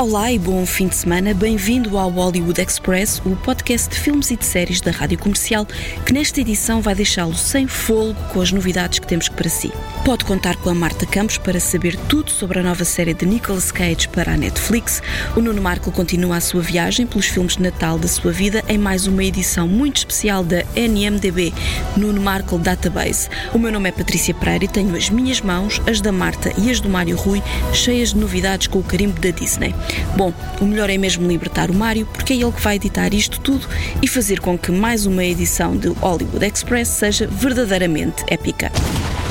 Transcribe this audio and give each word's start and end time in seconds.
Olá 0.00 0.32
e 0.32 0.38
bom 0.38 0.64
fim 0.64 0.88
de 0.88 0.96
semana. 0.96 1.34
Bem-vindo 1.34 1.98
ao 1.98 2.08
Hollywood 2.08 2.58
Express, 2.58 3.20
o 3.22 3.36
podcast 3.36 3.90
de 3.90 4.00
filmes 4.00 4.30
e 4.30 4.36
de 4.38 4.46
séries 4.46 4.80
da 4.80 4.90
Rádio 4.90 5.18
Comercial, 5.18 5.66
que 6.06 6.14
nesta 6.14 6.40
edição 6.40 6.80
vai 6.80 6.94
deixá-lo 6.94 7.34
sem 7.34 7.66
folgo 7.68 8.18
com 8.32 8.40
as 8.40 8.50
novidades 8.50 8.98
que 8.98 9.06
temos 9.06 9.28
para 9.28 9.50
si. 9.50 9.70
Pode 10.02 10.24
contar 10.24 10.56
com 10.56 10.70
a 10.70 10.74
Marta 10.74 11.04
Campos 11.04 11.36
para 11.36 11.60
saber 11.60 11.98
tudo 12.08 12.30
sobre 12.30 12.60
a 12.60 12.62
nova 12.62 12.82
série 12.82 13.12
de 13.12 13.26
Nicolas 13.26 13.70
Cage 13.70 14.08
para 14.08 14.32
a 14.32 14.36
Netflix. 14.38 15.02
O 15.36 15.40
Nuno 15.42 15.60
Marco 15.60 15.92
continua 15.92 16.38
a 16.38 16.40
sua 16.40 16.62
viagem 16.62 17.06
pelos 17.06 17.26
filmes 17.26 17.58
de 17.58 17.62
Natal 17.62 17.98
da 17.98 18.08
sua 18.08 18.32
vida 18.32 18.64
em 18.68 18.78
mais 18.78 19.06
uma 19.06 19.22
edição 19.22 19.68
muito 19.68 19.98
especial 19.98 20.42
da 20.42 20.64
NMDB, 20.74 21.52
Nuno 21.94 22.22
Marco 22.22 22.56
Database. 22.56 23.28
O 23.52 23.58
meu 23.58 23.70
nome 23.70 23.90
é 23.90 23.92
Patrícia 23.92 24.32
Pereira 24.32 24.64
e 24.64 24.68
tenho 24.68 24.96
as 24.96 25.10
minhas 25.10 25.42
mãos, 25.42 25.78
as 25.86 26.00
da 26.00 26.10
Marta 26.10 26.54
e 26.56 26.70
as 26.70 26.80
do 26.80 26.88
Mário 26.88 27.16
Rui, 27.16 27.42
cheias 27.74 28.14
de 28.14 28.18
novidades 28.18 28.66
com 28.66 28.78
o 28.78 28.82
carimbo 28.82 29.20
da 29.20 29.28
Disney. 29.28 29.74
Bom, 30.16 30.32
o 30.60 30.64
melhor 30.64 30.90
é 30.90 30.98
mesmo 30.98 31.26
libertar 31.26 31.70
o 31.70 31.74
Mário, 31.74 32.06
porque 32.06 32.32
é 32.32 32.36
ele 32.36 32.52
que 32.52 32.60
vai 32.60 32.76
editar 32.76 33.14
isto 33.14 33.40
tudo 33.40 33.66
e 34.02 34.08
fazer 34.08 34.40
com 34.40 34.58
que 34.58 34.70
mais 34.70 35.06
uma 35.06 35.24
edição 35.24 35.76
de 35.76 35.88
Hollywood 35.88 36.44
Express 36.44 36.88
seja 36.88 37.26
verdadeiramente 37.26 38.24
épica. 38.26 38.70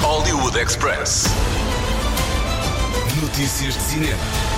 Hollywood 0.02 0.58
Express. 0.58 1.26
Notícias 3.22 3.73
de 3.76 3.81
cinema. 3.81 4.48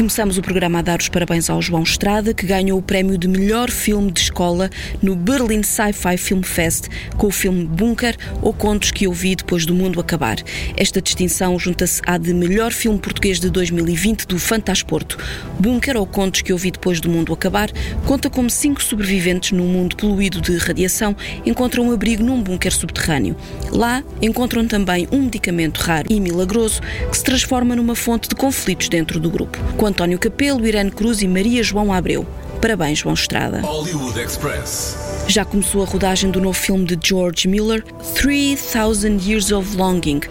Começamos 0.00 0.38
o 0.38 0.40
programa 0.40 0.78
a 0.78 0.82
dar 0.82 0.98
os 0.98 1.10
parabéns 1.10 1.50
ao 1.50 1.60
João 1.60 1.82
Estrada, 1.82 2.32
que 2.32 2.46
ganhou 2.46 2.78
o 2.78 2.82
prémio 2.82 3.18
de 3.18 3.28
melhor 3.28 3.70
filme 3.70 4.10
de 4.10 4.20
escola 4.20 4.70
no 5.02 5.14
Berlin 5.14 5.62
Sci-Fi 5.62 6.16
Film 6.16 6.40
Fest 6.40 6.88
com 7.18 7.26
o 7.26 7.30
filme 7.30 7.66
Bunker 7.66 8.16
ou 8.40 8.54
Contos 8.54 8.92
que 8.92 9.06
ouvi 9.06 9.36
depois 9.36 9.66
do 9.66 9.74
mundo 9.74 10.00
acabar. 10.00 10.38
Esta 10.74 11.02
distinção 11.02 11.58
junta-se 11.58 12.00
à 12.06 12.16
de 12.16 12.32
melhor 12.32 12.72
filme 12.72 12.98
português 12.98 13.38
de 13.38 13.50
2020 13.50 14.26
do 14.26 14.38
Fantasporto. 14.38 15.18
Bunker 15.58 15.98
ou 15.98 16.06
Contos 16.06 16.40
que 16.40 16.50
ouvi 16.50 16.70
depois 16.70 16.98
do 16.98 17.10
mundo 17.10 17.30
acabar 17.34 17.70
conta 18.06 18.30
como 18.30 18.48
cinco 18.48 18.82
sobreviventes 18.82 19.52
num 19.52 19.66
mundo 19.66 19.96
poluído 19.96 20.40
de 20.40 20.56
radiação 20.56 21.14
encontram 21.44 21.86
um 21.86 21.92
abrigo 21.92 22.24
num 22.24 22.42
bunker 22.42 22.72
subterrâneo. 22.72 23.36
Lá 23.70 24.02
encontram 24.22 24.66
também 24.66 25.06
um 25.12 25.24
medicamento 25.24 25.76
raro 25.76 26.06
e 26.08 26.18
milagroso 26.18 26.80
que 27.10 27.18
se 27.18 27.22
transforma 27.22 27.76
numa 27.76 27.94
fonte 27.94 28.30
de 28.30 28.34
conflitos 28.34 28.88
dentro 28.88 29.20
do 29.20 29.28
grupo 29.28 29.58
com 29.76 29.89
António 29.90 30.20
Capelo, 30.20 30.64
Irene 30.66 30.90
Cruz 30.90 31.20
e 31.20 31.26
Maria 31.26 31.64
João 31.64 31.92
Abreu. 31.92 32.24
Parabéns, 32.62 33.00
João 33.00 33.14
Estrada. 33.14 33.60
Hollywood 33.60 34.20
Express. 34.20 35.09
Já 35.30 35.44
começou 35.44 35.84
a 35.84 35.86
rodagem 35.86 36.28
do 36.28 36.40
novo 36.40 36.58
filme 36.58 36.84
de 36.84 36.98
George 37.00 37.46
Miller, 37.46 37.84
3000 38.16 39.20
Years 39.24 39.52
of 39.52 39.76
Longing. 39.76 40.22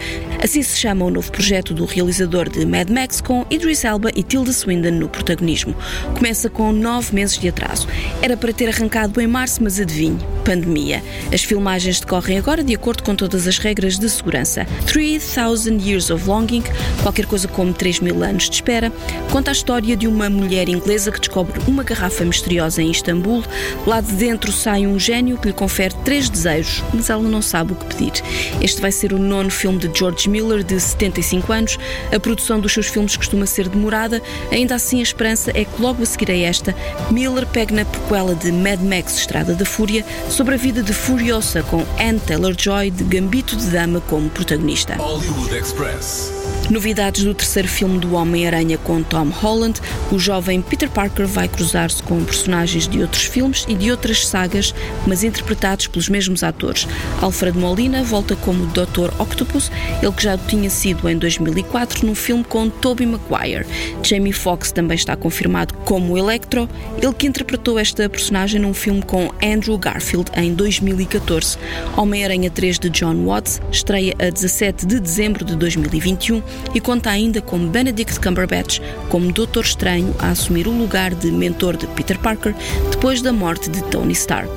Assim 0.44 0.62
se 0.62 0.76
chama 0.76 1.06
o 1.06 1.10
novo 1.10 1.32
projeto 1.32 1.72
do 1.72 1.86
realizador 1.86 2.50
de 2.50 2.66
Mad 2.66 2.90
Max 2.90 3.18
com 3.18 3.46
Idris 3.48 3.82
Elba 3.82 4.10
e 4.14 4.22
Tilda 4.22 4.52
Swinton 4.52 4.90
no 4.90 5.08
protagonismo. 5.08 5.74
Começa 6.14 6.50
com 6.50 6.70
nove 6.70 7.14
meses 7.14 7.38
de 7.38 7.48
atraso. 7.48 7.88
Era 8.20 8.36
para 8.36 8.52
ter 8.52 8.68
arrancado 8.68 9.18
em 9.22 9.26
março, 9.26 9.62
mas 9.62 9.80
adivinhe, 9.80 10.18
pandemia. 10.44 11.02
As 11.32 11.42
filmagens 11.44 11.98
decorrem 12.00 12.36
agora 12.36 12.62
de 12.62 12.74
acordo 12.74 13.02
com 13.02 13.16
todas 13.16 13.46
as 13.46 13.56
regras 13.56 13.98
de 13.98 14.08
segurança. 14.10 14.66
3000 14.86 15.78
Years 15.80 16.10
of 16.10 16.28
Longing, 16.28 16.64
qualquer 17.02 17.24
coisa 17.24 17.48
como 17.48 17.72
3 17.72 18.00
mil 18.00 18.22
anos 18.22 18.50
de 18.50 18.56
espera, 18.56 18.92
conta 19.32 19.50
a 19.50 19.52
história 19.52 19.96
de 19.96 20.06
uma 20.06 20.28
mulher 20.28 20.68
inglesa 20.68 21.10
que 21.10 21.20
descobre 21.20 21.58
uma 21.66 21.82
garrafa 21.82 22.22
misteriosa 22.22 22.82
em 22.82 22.90
Istambul. 22.90 23.42
Lá 23.86 24.02
de 24.02 24.12
dentro 24.12 24.52
sai 24.52 24.89
um 24.89 24.89
gênio 24.98 25.38
que 25.38 25.48
lhe 25.48 25.52
confere 25.52 25.94
três 26.04 26.28
desejos, 26.28 26.82
mas 26.92 27.10
ela 27.10 27.22
não 27.22 27.42
sabe 27.42 27.72
o 27.72 27.76
que 27.76 27.94
pedir. 27.94 28.22
Este 28.60 28.80
vai 28.80 28.92
ser 28.92 29.12
o 29.12 29.18
nono 29.18 29.50
filme 29.50 29.78
de 29.78 29.90
George 29.96 30.28
Miller, 30.28 30.62
de 30.62 30.78
75 30.78 31.52
anos. 31.52 31.78
A 32.14 32.18
produção 32.18 32.60
dos 32.60 32.72
seus 32.72 32.86
filmes 32.86 33.16
costuma 33.16 33.46
ser 33.46 33.68
demorada, 33.68 34.22
ainda 34.50 34.74
assim 34.74 35.00
a 35.00 35.02
esperança 35.02 35.50
é 35.54 35.64
que 35.64 35.80
logo 35.80 36.02
a 36.02 36.06
seguir 36.06 36.30
a 36.30 36.36
esta, 36.36 36.74
Miller 37.10 37.46
pegue 37.46 37.74
na 37.74 37.84
prequela 37.84 38.34
de 38.34 38.50
Mad 38.52 38.80
Max 38.80 39.16
Estrada 39.18 39.54
da 39.54 39.64
Fúria 39.64 40.04
sobre 40.28 40.54
a 40.54 40.58
vida 40.58 40.82
de 40.82 40.92
Furiosa 40.92 41.62
com 41.62 41.84
Anne 41.98 42.20
Taylor-Joy 42.20 42.90
de 42.90 43.04
Gambito 43.04 43.56
de 43.56 43.66
Dama 43.66 44.00
como 44.02 44.28
protagonista. 44.30 44.94
Hollywood 44.96 45.54
Express. 45.54 46.49
Novidades 46.68 47.24
do 47.24 47.34
terceiro 47.34 47.66
filme 47.66 47.98
do 47.98 48.14
Homem-Aranha 48.14 48.78
com 48.78 49.02
Tom 49.02 49.28
Holland. 49.28 49.80
O 50.12 50.18
jovem 50.18 50.60
Peter 50.60 50.88
Parker 50.88 51.26
vai 51.26 51.48
cruzar-se 51.48 52.02
com 52.02 52.22
personagens 52.24 52.86
de 52.86 53.00
outros 53.00 53.24
filmes 53.24 53.64
e 53.68 53.74
de 53.74 53.90
outras 53.90 54.26
sagas, 54.26 54.74
mas 55.06 55.24
interpretados 55.24 55.86
pelos 55.88 56.08
mesmos 56.08 56.44
atores. 56.44 56.86
Alfred 57.20 57.58
Molina 57.58 58.04
volta 58.04 58.36
como 58.36 58.66
Dr. 58.66 59.12
Octopus, 59.18 59.70
ele 60.00 60.12
que 60.12 60.22
já 60.22 60.38
tinha 60.38 60.70
sido 60.70 61.08
em 61.08 61.18
2004 61.18 62.06
num 62.06 62.14
filme 62.14 62.44
com 62.44 62.68
Tobey 62.68 63.06
Maguire. 63.06 63.66
Jamie 64.02 64.32
Foxx 64.32 64.70
também 64.70 64.94
está 64.94 65.16
confirmado 65.16 65.74
como 65.84 66.16
Electro, 66.16 66.68
ele 67.02 67.14
que 67.14 67.26
interpretou 67.26 67.78
esta 67.78 68.08
personagem 68.08 68.60
num 68.60 68.74
filme 68.74 69.02
com 69.02 69.32
Andrew 69.42 69.76
Garfield 69.76 70.30
em 70.36 70.54
2014. 70.54 71.58
Homem-Aranha 71.96 72.50
3 72.50 72.78
de 72.78 72.90
John 72.90 73.24
Watts 73.24 73.60
estreia 73.72 74.14
a 74.18 74.30
17 74.30 74.86
de 74.86 75.00
dezembro 75.00 75.44
de 75.44 75.56
2021 75.56 76.42
e 76.74 76.80
conta 76.80 77.10
ainda 77.10 77.40
com 77.40 77.58
Benedict 77.66 78.20
Cumberbatch 78.20 78.80
como 79.08 79.32
Doutor 79.32 79.64
Estranho 79.64 80.14
a 80.18 80.30
assumir 80.30 80.66
o 80.66 80.70
lugar 80.70 81.14
de 81.14 81.30
mentor 81.30 81.76
de 81.76 81.86
Peter 81.88 82.18
Parker 82.18 82.54
depois 82.90 83.22
da 83.22 83.32
morte 83.32 83.70
de 83.70 83.82
Tony 83.84 84.12
Stark. 84.12 84.50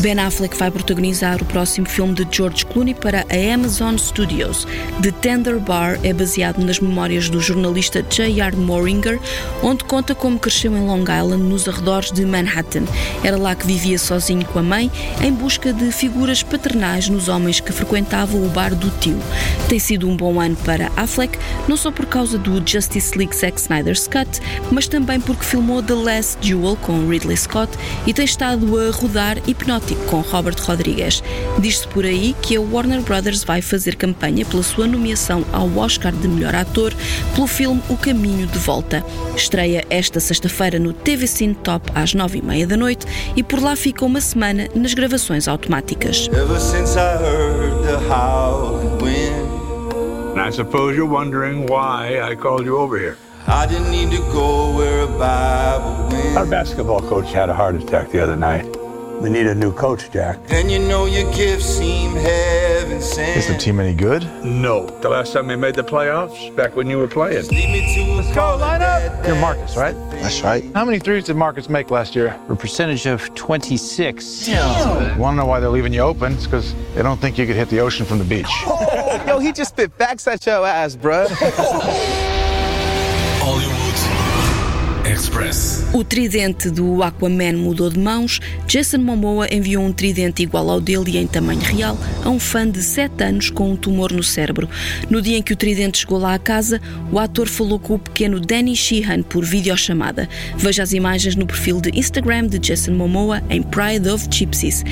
Ben 0.00 0.18
Affleck 0.18 0.56
vai 0.56 0.70
protagonizar 0.70 1.40
o 1.42 1.44
próximo 1.44 1.88
filme 1.88 2.14
de 2.14 2.26
George 2.30 2.64
Clooney 2.66 2.94
para 2.94 3.20
a 3.20 3.54
Amazon 3.54 3.96
Studios. 3.96 4.66
The 5.02 5.10
Tender 5.10 5.58
Bar 5.58 5.98
é 6.02 6.12
baseado 6.12 6.58
nas 6.64 6.80
memórias 6.80 7.28
do 7.28 7.40
jornalista 7.40 8.02
J.R. 8.02 8.56
Moringer, 8.56 9.20
onde 9.62 9.84
conta 9.84 10.14
como 10.14 10.38
cresceu 10.38 10.76
em 10.76 10.86
Long 10.86 11.02
Island, 11.02 11.42
nos 11.42 11.68
arredores 11.68 12.12
de 12.12 12.24
Manhattan. 12.24 12.84
Era 13.22 13.36
lá 13.36 13.54
que 13.54 13.66
vivia 13.66 13.98
sozinho 13.98 14.44
com 14.46 14.58
a 14.58 14.62
mãe, 14.62 14.90
em 15.22 15.32
busca 15.32 15.72
de 15.72 15.90
figuras 15.92 16.42
paternais 16.42 17.08
nos 17.08 17.28
homens 17.28 17.60
que 17.60 17.72
frequentavam 17.72 18.44
o 18.44 18.48
bar 18.48 18.74
do 18.74 18.90
tio. 18.98 19.18
Tem 19.68 19.78
sido 19.78 20.08
um 20.08 20.16
bom 20.16 20.40
ano 20.42 20.56
para 20.64 20.90
Affleck, 20.96 21.38
não 21.68 21.76
só 21.76 21.90
por 21.90 22.06
causa 22.06 22.36
do 22.36 22.62
Justice 22.66 23.16
League 23.16 23.34
Zack 23.34 23.58
Snyder's 23.58 24.06
Cut, 24.06 24.28
mas 24.70 24.86
também 24.86 25.20
porque 25.20 25.44
filmou 25.44 25.82
The 25.82 25.94
Last 25.94 26.38
Duel 26.46 26.76
com 26.82 27.08
Ridley 27.08 27.36
Scott 27.36 27.72
e 28.06 28.12
tem 28.12 28.24
estado 28.24 28.78
a 28.78 28.90
rodar 28.90 29.38
Hipnótico 29.46 30.04
com 30.06 30.20
Robert 30.20 30.56
Rodrigues. 30.60 31.22
Diz-se 31.58 31.86
por 31.88 32.04
aí 32.04 32.34
que 32.42 32.56
a 32.56 32.60
Warner 32.60 33.00
Brothers 33.02 33.44
vai 33.44 33.62
fazer 33.62 33.96
campanha 33.96 34.44
pela 34.44 34.62
sua 34.62 34.86
nomeação 34.86 35.44
ao 35.52 35.68
Oscar 35.78 36.12
de 36.12 36.28
melhor 36.28 36.54
ator 36.54 36.92
pelo 37.34 37.46
filme 37.46 37.82
O 37.88 37.96
Caminho 37.96 38.46
de 38.46 38.58
Volta. 38.58 39.04
Estreia 39.36 39.84
esta 39.88 40.20
sexta-feira 40.20 40.78
no 40.78 40.92
TV 40.92 41.26
Cine 41.26 41.54
Top 41.54 41.90
às 41.94 42.14
nove 42.14 42.38
e 42.38 42.42
meia 42.42 42.66
da 42.66 42.76
noite 42.76 43.06
e 43.36 43.42
por 43.42 43.62
lá 43.62 43.76
fica 43.76 44.04
uma 44.04 44.20
semana 44.20 44.68
nas 44.74 44.94
gravações 44.94 45.48
automáticas. 45.48 46.28
I 50.42 50.50
suppose 50.50 50.96
you're 50.96 51.06
wondering 51.06 51.66
why 51.68 52.20
I 52.20 52.34
called 52.34 52.64
you 52.64 52.76
over 52.76 52.98
here. 52.98 53.16
I 53.46 53.64
didn't 53.64 53.92
need 53.92 54.10
to 54.10 54.18
go 54.32 54.74
where 54.74 55.02
a 55.02 55.06
Bible 55.06 56.36
Our 56.36 56.46
basketball 56.46 57.00
coach 57.00 57.30
had 57.30 57.48
a 57.48 57.54
heart 57.54 57.76
attack 57.76 58.10
the 58.10 58.20
other 58.20 58.34
night. 58.34 58.71
We 59.22 59.30
need 59.30 59.46
a 59.46 59.54
new 59.54 59.72
coach, 59.72 60.10
Jack. 60.10 60.44
Then 60.48 60.68
you 60.68 60.80
know 60.80 61.06
your 61.06 61.32
gifts 61.32 61.64
seem 61.66 62.10
heaven 62.10 63.00
sent. 63.00 63.36
Is 63.36 63.46
the 63.46 63.56
team 63.56 63.78
any 63.78 63.94
good? 63.94 64.24
No. 64.44 64.86
The 65.00 65.08
last 65.08 65.32
time 65.32 65.46
we 65.46 65.54
made 65.54 65.76
the 65.76 65.84
playoffs, 65.84 66.54
back 66.56 66.74
when 66.74 66.90
you 66.90 66.98
were 66.98 67.06
playing. 67.06 67.46
Lead 67.46 68.16
Let's 68.16 68.34
go, 68.34 68.56
line 68.56 68.82
up. 68.82 69.24
You're 69.24 69.36
Marcus, 69.36 69.76
right? 69.76 69.94
That's 70.10 70.42
right. 70.42 70.64
How 70.74 70.84
many 70.84 70.98
threes 70.98 71.22
did 71.22 71.36
Marcus 71.36 71.68
make 71.68 71.92
last 71.92 72.16
year? 72.16 72.36
A 72.48 72.56
percentage 72.56 73.06
of 73.06 73.32
26. 73.36 74.48
You 74.48 74.56
want 74.56 75.34
to 75.34 75.36
know 75.36 75.46
why 75.46 75.60
they're 75.60 75.70
leaving 75.70 75.94
you 75.94 76.00
open? 76.00 76.32
It's 76.32 76.46
because 76.46 76.74
they 76.96 77.02
don't 77.02 77.20
think 77.20 77.38
you 77.38 77.46
could 77.46 77.54
hit 77.54 77.68
the 77.68 77.78
ocean 77.78 78.04
from 78.04 78.18
the 78.18 78.24
beach. 78.24 78.50
Yo, 79.28 79.38
he 79.38 79.52
just 79.52 79.70
spit 79.70 79.92
facts 79.92 80.26
at 80.26 80.44
your 80.46 80.66
ass, 80.66 80.96
bruh. 80.96 81.28
Hollywood 83.38 83.71
O 85.92 86.02
tridente 86.02 86.70
do 86.70 87.02
Aquaman 87.02 87.54
mudou 87.54 87.90
de 87.90 87.98
mãos. 87.98 88.40
Jason 88.66 88.98
Momoa 88.98 89.52
enviou 89.52 89.84
um 89.84 89.92
tridente 89.92 90.42
igual 90.42 90.70
ao 90.70 90.80
dele 90.80 91.12
e 91.12 91.18
em 91.18 91.26
tamanho 91.26 91.60
real 91.60 91.98
a 92.24 92.30
um 92.30 92.40
fã 92.40 92.68
de 92.68 92.82
7 92.82 93.22
anos 93.22 93.50
com 93.50 93.70
um 93.70 93.76
tumor 93.76 94.12
no 94.12 94.22
cérebro. 94.22 94.68
No 95.10 95.20
dia 95.20 95.36
em 95.36 95.42
que 95.42 95.52
o 95.52 95.56
tridente 95.56 95.98
chegou 95.98 96.18
lá 96.18 96.34
à 96.34 96.38
casa, 96.38 96.80
o 97.10 97.18
ator 97.18 97.48
falou 97.48 97.78
com 97.78 97.94
o 97.94 97.98
pequeno 97.98 98.40
Danny 98.40 98.74
Sheehan 98.74 99.22
por 99.22 99.44
videochamada. 99.44 100.28
Veja 100.56 100.82
as 100.82 100.92
imagens 100.92 101.36
no 101.36 101.46
perfil 101.46 101.80
de 101.80 101.90
Instagram 101.90 102.46
de 102.46 102.58
Jason 102.58 102.92
Momoa 102.92 103.42
em 103.50 103.62
Pride 103.62 104.08
of 104.08 104.26
Gypsies. 104.30 104.84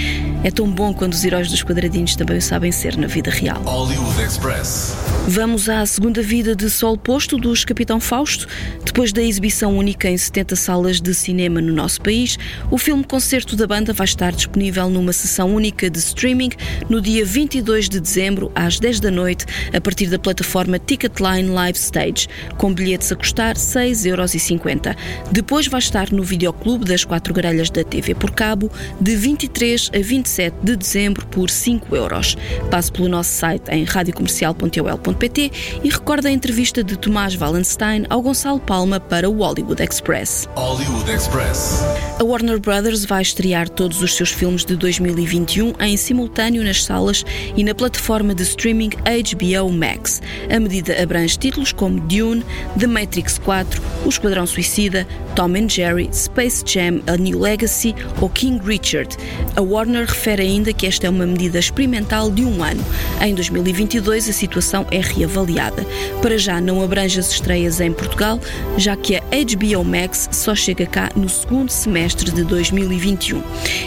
É 0.45 0.51
tão 0.51 0.71
bom 0.71 0.93
quando 0.93 1.15
os 1.15 1.25
heróis 1.25 1.49
dos 1.49 1.63
quadradinhos 1.63 2.17
também 2.17 2.39
o 2.39 2.43
sabem 2.43 2.71
ser 2.71 2.97
na 2.97 3.07
vida 3.07 3.31
real. 3.31 3.63
Hollywood 3.63 4.23
Express. 4.23 4.95
Vamos 5.29 5.69
à 5.69 5.85
segunda 5.87 6.23
vida 6.23 6.57
de 6.57 6.69
Sol 6.69 6.97
Posto 6.97 7.37
dos 7.37 7.65
Capitão 7.65 8.01
Fausto. 8.01 8.49
Depois 8.85 9.13
da 9.13 9.23
exibição 9.23 9.77
única 9.77 10.09
em 10.09 10.17
70 10.17 10.50
salas 10.57 11.01
de 11.01 11.15
cinema 11.15 11.61
no 11.61 11.73
nosso 11.73 12.01
país, 12.01 12.39
o 12.71 12.79
filme 12.79 13.05
concerto 13.05 13.57
da 13.57 13.67
banda 13.67 13.93
vai 13.93 14.05
estar 14.05 14.33
disponível 14.33 14.89
numa 14.89 15.13
sessão 15.13 15.55
única 15.55 15.89
de 15.89 15.99
streaming 15.99 16.51
no 16.89 17.01
dia 17.01 17.25
22 17.25 17.89
de 17.89 18.01
dezembro, 18.01 18.51
às 18.55 18.79
10 18.79 19.01
da 19.01 19.11
noite, 19.11 19.47
a 19.75 19.81
partir 19.81 20.07
da 20.07 20.19
plataforma 20.19 20.79
Ticketline 20.79 21.49
Live 21.49 21.79
Stage, 21.79 22.29
com 22.57 22.73
bilhetes 22.73 23.11
a 23.13 23.17
custar 23.17 23.57
6,50 23.57 24.07
euros. 24.07 24.97
Depois 25.31 25.67
vai 25.67 25.81
estar 25.81 26.11
no 26.11 26.23
videoclube 26.23 26.85
das 26.85 27.05
quatro 27.05 27.33
grelhas 27.33 27.71
da 27.71 27.85
TV 27.85 28.15
por 28.15 28.31
cabo, 28.31 28.71
de 29.01 29.17
23 29.17 29.91
a 29.95 29.99
27 29.99 30.57
de 30.63 30.77
dezembro, 30.77 31.27
por 31.27 31.51
5 31.51 31.95
euros. 31.95 32.37
Passe 32.71 32.91
pelo 32.91 33.09
nosso 33.09 33.31
site 33.31 33.69
em 33.71 33.85
radiocomercial.ol.pt 33.85 35.53
e 35.83 35.89
recorda 35.89 36.29
a 36.29 36.33
entrevista 36.33 36.83
de 36.83 36.97
Tomás 36.97 37.35
Wallenstein 37.35 38.07
ao 38.09 38.23
Gonçalo 38.23 38.61
Palma 38.61 39.01
para 39.01 39.29
o 39.29 39.39
Hollywood 39.39 39.83
Express. 39.83 40.40
Hollywood 40.55 41.11
Express. 41.11 41.83
A 42.19 42.25
Warner 42.25 42.59
Brothers 42.59 43.05
vai 43.05 43.23
estrear 43.23 43.69
todos 43.69 44.03
os 44.03 44.15
seus 44.15 44.31
filmes 44.31 44.65
de 44.65 44.77
2021 44.77 45.73
em 45.81 45.97
simultâneo 45.97 46.63
nas 46.63 46.85
salas 46.85 47.25
e 47.57 47.65
na 47.65 47.75
plataforma 47.75 48.35
de 48.35 48.43
streaming 48.43 48.91
HBO 48.91 49.73
Max. 49.73 50.23
A 50.55 50.61
medida 50.61 51.03
abrange 51.03 51.39
títulos 51.39 51.73
como 51.73 52.01
Dune, 52.01 52.45
The 52.79 52.87
Matrix 52.87 53.39
4, 53.39 53.83
O 54.05 54.09
Esquadrão 54.09 54.47
Suicida, 54.47 55.07
Tom 55.35 55.55
and 55.57 55.69
Jerry, 55.69 56.09
Space 56.13 56.63
Jam, 56.67 57.01
A 57.07 57.17
New 57.17 57.39
Legacy 57.39 57.95
ou 58.21 58.29
King 58.29 58.65
Richard. 58.65 59.17
A 59.57 59.61
Warner 59.61 60.07
refere 60.07 60.43
ainda 60.43 60.73
que 60.73 60.87
esta 60.87 61.07
é 61.07 61.11
uma 61.11 61.27
medida 61.27 61.59
experimental 61.59 62.31
de 62.31 62.45
um 62.45 62.63
ano. 62.63 62.85
Em 63.21 63.35
2022 63.35 64.29
a 64.29 64.33
situação 64.33 64.87
é 64.91 65.01
reavaliada. 65.01 65.87
Para 66.23 66.37
já 66.39 66.61
não 66.61 66.83
abrange 66.83 67.19
as 67.19 67.31
estreias 67.31 67.81
em 67.81 67.93
Portugal, 67.93 68.41
já 68.77 68.97
que 68.97 69.17
a 69.17 69.21
HBO 69.21 69.85
Max 69.85 70.29
só 70.31 70.55
chega 70.55 70.87
cá 70.87 71.11
no 71.15 71.29
segundo 71.29 71.71
semestre 71.71 72.31
de 72.31 72.45
2021. 72.45 73.43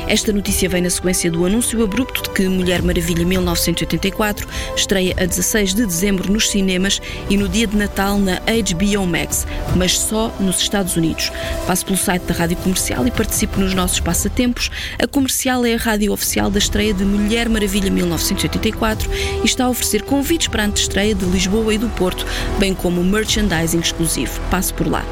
Esta 0.07 0.31
notícia 0.31 0.69
vem 0.69 0.81
na 0.81 0.89
sequência 0.89 1.31
do 1.31 1.45
anúncio 1.45 1.83
abrupto 1.83 2.21
de 2.23 2.29
que 2.31 2.47
Mulher 2.47 2.81
Maravilha 2.81 3.25
1984 3.25 4.47
estreia 4.75 5.13
a 5.17 5.25
16 5.25 5.73
de 5.73 5.85
dezembro 5.85 6.31
nos 6.31 6.49
cinemas 6.49 7.01
e 7.29 7.37
no 7.37 7.47
dia 7.47 7.67
de 7.67 7.77
Natal 7.77 8.17
na 8.19 8.39
HBO 8.39 9.07
Max, 9.07 9.47
mas 9.75 9.99
só 9.99 10.33
nos 10.39 10.59
Estados 10.59 10.95
Unidos. 10.95 11.31
Passe 11.65 11.85
pelo 11.85 11.97
site 11.97 12.23
da 12.23 12.33
Rádio 12.33 12.57
Comercial 12.57 13.07
e 13.07 13.11
participe 13.11 13.59
nos 13.59 13.73
nossos 13.73 13.99
passatempos. 13.99 14.69
A 14.99 15.07
Comercial 15.07 15.65
é 15.65 15.75
a 15.75 15.77
rádio 15.77 16.11
oficial 16.11 16.49
da 16.49 16.59
estreia 16.59 16.93
de 16.93 17.03
Mulher 17.03 17.49
Maravilha 17.49 17.89
1984 17.89 19.09
e 19.43 19.45
está 19.45 19.65
a 19.65 19.69
oferecer 19.69 20.03
convites 20.03 20.47
para 20.47 20.63
a 20.63 20.65
antestreia 20.65 21.15
de 21.15 21.25
Lisboa 21.25 21.73
e 21.73 21.77
do 21.77 21.89
Porto, 21.89 22.25
bem 22.59 22.73
como 22.73 23.03
merchandising 23.03 23.79
exclusivo. 23.79 24.39
Passe 24.49 24.73
por 24.73 24.87
lá. 24.87 25.05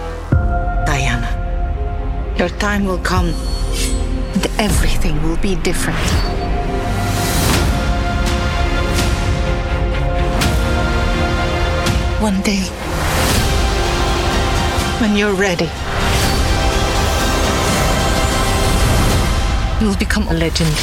Your 2.42 2.50
time 2.58 2.86
will 2.86 2.98
come 2.98 3.28
and 3.28 4.48
everything 4.58 5.22
will 5.22 5.38
be 5.38 5.54
different. 5.58 6.00
One 12.20 12.42
day, 12.42 12.64
when 15.02 15.16
you're 15.16 15.36
ready, 15.36 15.70
you'll 19.80 20.00
become 20.00 20.28
a 20.30 20.34
legend. 20.34 20.74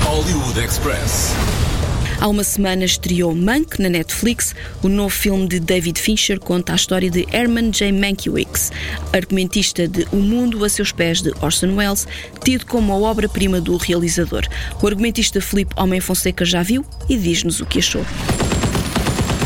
Hollywood 0.00 0.56
Express. 0.56 1.77
Há 2.20 2.26
uma 2.26 2.42
semana 2.42 2.84
estreou 2.84 3.32
Mank 3.32 3.80
na 3.80 3.88
Netflix. 3.88 4.52
O 4.82 4.88
novo 4.88 5.14
filme 5.14 5.46
de 5.46 5.60
David 5.60 6.00
Fincher 6.00 6.40
conta 6.40 6.72
a 6.72 6.76
história 6.76 7.08
de 7.08 7.24
Herman 7.30 7.70
J. 7.70 7.92
Mankiewicz, 7.92 8.72
argumentista 9.12 9.86
de 9.86 10.04
O 10.10 10.16
Mundo 10.16 10.64
a 10.64 10.68
seus 10.68 10.90
pés 10.90 11.22
de 11.22 11.32
Orson 11.40 11.76
Welles, 11.76 12.08
tido 12.44 12.66
como 12.66 12.92
a 12.92 12.96
obra-prima 12.96 13.60
do 13.60 13.76
realizador. 13.76 14.42
O 14.82 14.86
argumentista 14.88 15.40
Felipe 15.40 15.72
Homem 15.80 16.00
Fonseca 16.00 16.44
já 16.44 16.60
viu 16.60 16.84
e 17.08 17.16
diz-nos 17.16 17.60
o 17.60 17.66
que 17.66 17.78
achou. 17.78 18.04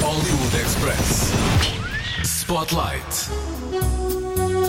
Hollywood 0.01 0.57
Express. 0.57 1.33
Spotlight. 2.25 3.29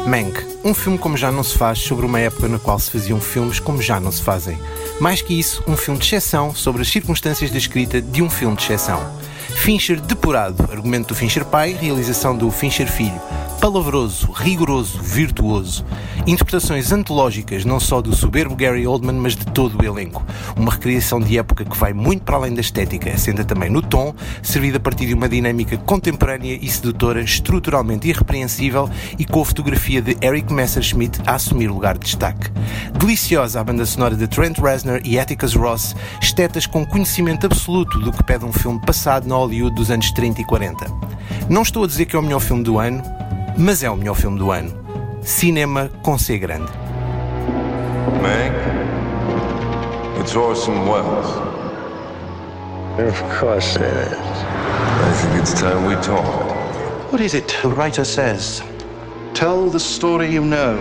Mank, 0.05 0.45
um 0.65 0.73
filme 0.73 0.97
como 0.97 1.15
já 1.15 1.31
não 1.31 1.43
se 1.43 1.57
faz 1.57 1.79
sobre 1.79 2.05
uma 2.05 2.19
época 2.19 2.49
na 2.49 2.59
qual 2.59 2.77
se 2.77 2.91
faziam 2.91 3.21
filmes 3.21 3.61
como 3.61 3.81
já 3.81 4.01
não 4.01 4.11
se 4.11 4.21
fazem. 4.21 4.59
Mais 5.03 5.21
que 5.21 5.37
isso, 5.37 5.61
um 5.67 5.75
filme 5.75 5.99
de 5.99 6.05
exceção 6.05 6.55
sobre 6.55 6.81
as 6.81 6.87
circunstâncias 6.87 7.51
da 7.51 7.57
escrita 7.57 8.01
de 8.01 8.23
um 8.23 8.29
filme 8.29 8.55
de 8.55 8.63
exceção. 8.63 9.05
Fincher 9.53 9.99
depurado, 9.99 10.65
argumento 10.71 11.09
do 11.09 11.15
Fincher 11.15 11.43
pai, 11.43 11.73
realização 11.73 12.33
do 12.33 12.49
Fincher 12.49 12.89
filho. 12.89 13.21
Palavroso, 13.63 14.29
rigoroso, 14.33 15.01
virtuoso. 15.01 15.85
Interpretações 16.27 16.91
antológicas 16.91 17.63
não 17.63 17.79
só 17.79 18.01
do 18.01 18.13
soberbo 18.13 18.57
Gary 18.57 18.85
Oldman, 18.85 19.15
mas 19.15 19.37
de 19.37 19.45
todo 19.45 19.81
o 19.81 19.85
elenco. 19.85 20.21
Uma 20.57 20.73
recriação 20.73 21.17
de 21.21 21.37
época 21.37 21.63
que 21.63 21.77
vai 21.77 21.93
muito 21.93 22.23
para 22.23 22.35
além 22.35 22.53
da 22.53 22.59
estética, 22.59 23.09
assenta 23.09 23.45
também 23.45 23.69
no 23.69 23.81
tom, 23.81 24.13
servida 24.41 24.75
a 24.75 24.81
partir 24.81 25.05
de 25.05 25.13
uma 25.13 25.29
dinâmica 25.29 25.77
contemporânea 25.77 26.59
e 26.61 26.67
sedutora, 26.67 27.21
estruturalmente 27.21 28.09
irrepreensível 28.09 28.89
e 29.17 29.23
com 29.23 29.41
a 29.41 29.45
fotografia 29.45 30.01
de 30.01 30.17
Eric 30.21 30.51
Messerschmidt 30.51 31.21
a 31.25 31.35
assumir 31.35 31.69
lugar 31.69 31.97
de 31.97 32.03
destaque. 32.03 32.51
Deliciosa 32.99 33.61
a 33.61 33.63
banda 33.63 33.85
sonora 33.85 34.17
de 34.17 34.27
Trent 34.27 34.59
Reznor 34.59 34.99
e 35.05 35.17
Atticus 35.17 35.55
Ross, 35.55 35.95
estetas 36.21 36.65
com 36.65 36.85
conhecimento 36.85 37.45
absoluto 37.45 37.97
do 37.99 38.11
que 38.11 38.25
pede 38.25 38.43
um 38.43 38.51
filme 38.51 38.81
passado 38.85 39.25
na 39.25 39.35
Hollywood 39.35 39.73
dos 39.73 39.89
anos 39.89 40.11
30 40.11 40.41
e 40.41 40.45
40. 40.45 40.85
Não 41.49 41.61
estou 41.61 41.85
a 41.85 41.87
dizer 41.87 42.05
que 42.05 42.15
é 42.17 42.19
o 42.19 42.21
melhor 42.21 42.41
filme 42.41 42.61
do 42.61 42.77
ano, 42.77 43.01
mas 43.57 43.83
é 43.83 43.89
o 43.89 43.95
melhor 43.95 44.15
filme 44.15 44.37
do 44.37 44.51
ano. 44.51 44.71
Cinema 45.21 45.89
com 46.03 46.17
C 46.17 46.37
grande. 46.37 46.71
Mank, 48.21 48.53
it's 50.19 50.35
Orson 50.35 50.85
Welles. 50.89 51.27
Of 52.99 53.21
course 53.39 53.75
it 53.77 53.83
is. 53.83 54.13
I 54.13 55.13
think 55.13 55.41
it's 55.41 55.53
time 55.53 55.85
we 55.87 55.95
talked. 55.95 56.53
What 57.11 57.21
is 57.21 57.33
it 57.33 57.47
the 57.61 57.69
writer 57.69 58.05
says? 58.05 58.61
Tell 59.33 59.69
the 59.69 59.79
story 59.79 60.31
you 60.31 60.43
know. 60.43 60.77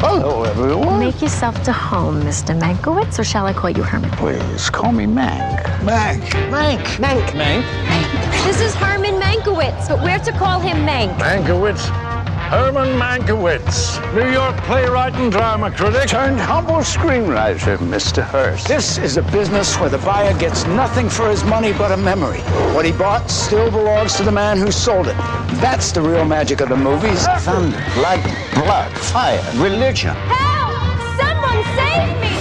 Hello, 0.00 0.44
everyone. 0.44 0.98
Make 0.98 1.22
yourself 1.22 1.62
to 1.64 1.72
home, 1.72 2.22
Mr. 2.22 2.58
Mankiewicz, 2.58 3.18
or 3.18 3.24
shall 3.24 3.46
I 3.46 3.52
call 3.52 3.70
you 3.70 3.82
Herman? 3.82 4.10
Please 4.10 4.68
call 4.68 4.92
me 4.92 5.06
Mank. 5.06 5.62
Mank. 5.82 6.22
Mank. 6.50 6.82
Mank. 6.98 7.32
Mank? 7.32 8.01
This 8.44 8.60
is 8.60 8.74
Herman 8.74 9.20
Mankiewicz, 9.20 9.88
but 9.88 10.02
we're 10.02 10.18
to 10.18 10.32
call 10.32 10.58
him 10.58 10.78
Mank. 10.84 11.16
Mankiewicz. 11.18 12.12
Herman 12.50 12.98
Mankiewicz, 12.98 14.14
New 14.14 14.30
York 14.30 14.56
playwright 14.64 15.14
and 15.14 15.30
drama 15.30 15.70
critic. 15.70 16.08
Turned 16.08 16.40
humble 16.40 16.82
screenwriter, 16.82 17.78
Mr. 17.78 18.22
Hurst. 18.22 18.66
This 18.66 18.98
is 18.98 19.16
a 19.16 19.22
business 19.22 19.78
where 19.78 19.88
the 19.88 19.98
buyer 19.98 20.36
gets 20.38 20.66
nothing 20.66 21.08
for 21.08 21.30
his 21.30 21.44
money 21.44 21.72
but 21.72 21.92
a 21.92 21.96
memory. 21.96 22.40
What 22.74 22.84
he 22.84 22.90
bought 22.90 23.30
still 23.30 23.70
belongs 23.70 24.16
to 24.16 24.24
the 24.24 24.32
man 24.32 24.58
who 24.58 24.72
sold 24.72 25.06
it. 25.06 25.16
That's 25.62 25.92
the 25.92 26.02
real 26.02 26.24
magic 26.24 26.60
of 26.60 26.68
the 26.68 26.76
movies. 26.76 27.24
Thunder, 27.38 27.78
lightning, 28.02 28.34
blood, 28.54 28.92
fire, 28.98 29.40
religion. 29.54 30.14
Help! 30.14 30.72
Someone 31.18 31.62
save 31.76 32.20
me! 32.20 32.36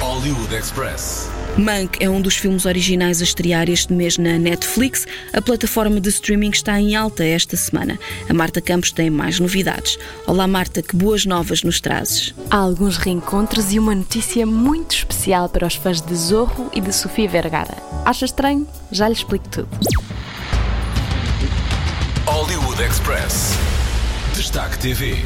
Hollywood 0.00 0.52
Express. 0.54 1.30
Mank 1.56 1.98
é 2.00 2.10
um 2.10 2.20
dos 2.20 2.36
filmes 2.36 2.64
originais 2.64 3.20
a 3.20 3.24
estrear 3.24 3.70
este 3.70 3.92
mês 3.92 4.18
na 4.18 4.36
Netflix. 4.38 5.06
A 5.32 5.40
plataforma 5.40 6.00
de 6.00 6.08
streaming 6.08 6.50
está 6.50 6.80
em 6.80 6.96
alta 6.96 7.24
esta 7.24 7.56
semana. 7.56 7.96
A 8.28 8.34
Marta 8.34 8.60
Campos 8.60 8.90
tem 8.90 9.08
mais 9.08 9.38
novidades. 9.38 9.96
Olá 10.26 10.48
Marta, 10.48 10.82
que 10.82 10.96
boas 10.96 11.24
novas 11.24 11.62
nos 11.62 11.80
trazes. 11.80 12.34
Há 12.50 12.56
alguns 12.56 12.96
reencontros 12.96 13.72
e 13.72 13.78
uma 13.78 13.94
notícia 13.94 14.44
muito 14.44 14.96
especial 14.96 15.48
para 15.48 15.64
os 15.64 15.76
fãs 15.76 16.00
de 16.00 16.14
Zorro 16.16 16.68
e 16.74 16.80
de 16.80 16.92
Sofia 16.92 17.28
Vergara. 17.28 17.76
Acha 18.04 18.24
estranho? 18.24 18.66
Já 18.90 19.06
lhe 19.06 19.14
explico 19.14 19.48
tudo. 19.48 19.68
Hollywood 22.26 22.82
Express. 22.82 23.52
Destaque 24.34 24.76
TV. 24.80 25.18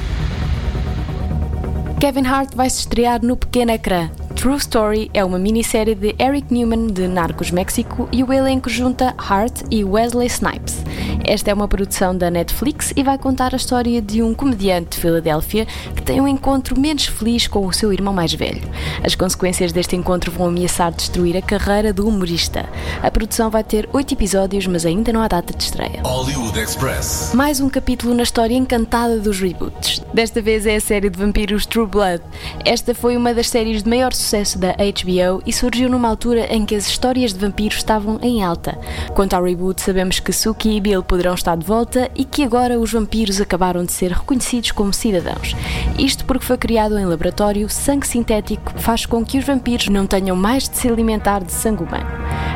Kevin 1.98 2.26
Hart 2.26 2.54
vai 2.54 2.68
se 2.68 2.80
estrear 2.80 3.24
no 3.24 3.34
pequeno 3.34 3.72
ecrã. 3.72 4.10
True 4.38 4.56
Story 4.56 5.10
é 5.12 5.24
uma 5.24 5.36
minissérie 5.36 5.96
de 5.96 6.14
Eric 6.16 6.54
Newman 6.54 6.86
de 6.86 7.08
Narcos 7.08 7.50
México 7.50 8.08
e 8.12 8.22
o 8.22 8.32
elenco 8.32 8.70
junta 8.70 9.12
Hart 9.18 9.62
e 9.68 9.82
Wesley 9.82 10.28
Snipes. 10.28 10.76
Esta 11.24 11.50
é 11.50 11.54
uma 11.54 11.68
produção 11.68 12.16
da 12.16 12.30
Netflix 12.30 12.92
e 12.96 13.02
vai 13.02 13.18
contar 13.18 13.52
a 13.52 13.56
história 13.56 14.00
de 14.00 14.22
um 14.22 14.34
comediante 14.34 14.90
de 14.90 14.98
Filadélfia 14.98 15.66
que 15.94 16.02
tem 16.02 16.20
um 16.20 16.28
encontro 16.28 16.78
menos 16.78 17.06
feliz 17.06 17.46
com 17.46 17.66
o 17.66 17.72
seu 17.72 17.92
irmão 17.92 18.14
mais 18.14 18.32
velho. 18.32 18.62
As 19.02 19.14
consequências 19.14 19.72
deste 19.72 19.96
encontro 19.96 20.30
vão 20.30 20.48
ameaçar 20.48 20.92
destruir 20.92 21.36
a 21.36 21.42
carreira 21.42 21.92
do 21.92 22.06
humorista. 22.06 22.68
A 23.02 23.10
produção 23.10 23.50
vai 23.50 23.64
ter 23.64 23.88
oito 23.92 24.14
episódios, 24.14 24.66
mas 24.66 24.84
ainda 24.86 25.12
não 25.12 25.22
há 25.22 25.28
data 25.28 25.52
de 25.56 25.62
estreia. 25.62 26.00
Hollywood 26.02 26.58
Express. 26.58 27.32
Mais 27.34 27.60
um 27.60 27.68
capítulo 27.68 28.14
na 28.14 28.22
história 28.22 28.54
encantada 28.54 29.18
dos 29.18 29.40
reboots. 29.40 30.02
Desta 30.12 30.40
vez 30.40 30.66
é 30.66 30.76
a 30.76 30.80
série 30.80 31.10
de 31.10 31.18
vampiros 31.18 31.66
True 31.66 31.86
Blood. 31.86 32.22
Esta 32.64 32.94
foi 32.94 33.16
uma 33.16 33.34
das 33.34 33.48
séries 33.48 33.82
de 33.82 33.88
maior 33.88 34.12
sucesso 34.12 34.58
da 34.58 34.72
HBO 34.72 35.42
e 35.46 35.52
surgiu 35.52 35.88
numa 35.88 36.08
altura 36.08 36.46
em 36.52 36.64
que 36.64 36.74
as 36.74 36.86
histórias 36.86 37.32
de 37.32 37.38
vampiros 37.38 37.78
estavam 37.78 38.18
em 38.22 38.42
alta. 38.42 38.78
Quanto 39.14 39.34
ao 39.34 39.44
reboot, 39.44 39.80
sabemos 39.80 40.20
que 40.20 40.32
Suki 40.32 40.76
e 40.76 40.80
Bill 40.80 40.97
poderão 41.02 41.34
estar 41.34 41.56
de 41.56 41.64
volta 41.66 42.10
e 42.14 42.24
que 42.24 42.42
agora 42.42 42.78
os 42.78 42.92
vampiros 42.92 43.40
acabaram 43.40 43.84
de 43.84 43.92
ser 43.92 44.12
reconhecidos 44.12 44.72
como 44.72 44.92
cidadãos. 44.92 45.54
Isto 45.98 46.24
porque 46.24 46.44
foi 46.44 46.56
criado 46.56 46.98
em 46.98 47.04
laboratório, 47.04 47.68
sangue 47.68 48.06
sintético 48.06 48.72
faz 48.76 49.06
com 49.06 49.24
que 49.24 49.38
os 49.38 49.44
vampiros 49.44 49.88
não 49.88 50.06
tenham 50.06 50.36
mais 50.36 50.68
de 50.68 50.76
se 50.76 50.88
alimentar 50.88 51.42
de 51.42 51.52
sangue 51.52 51.82
humano. 51.82 52.06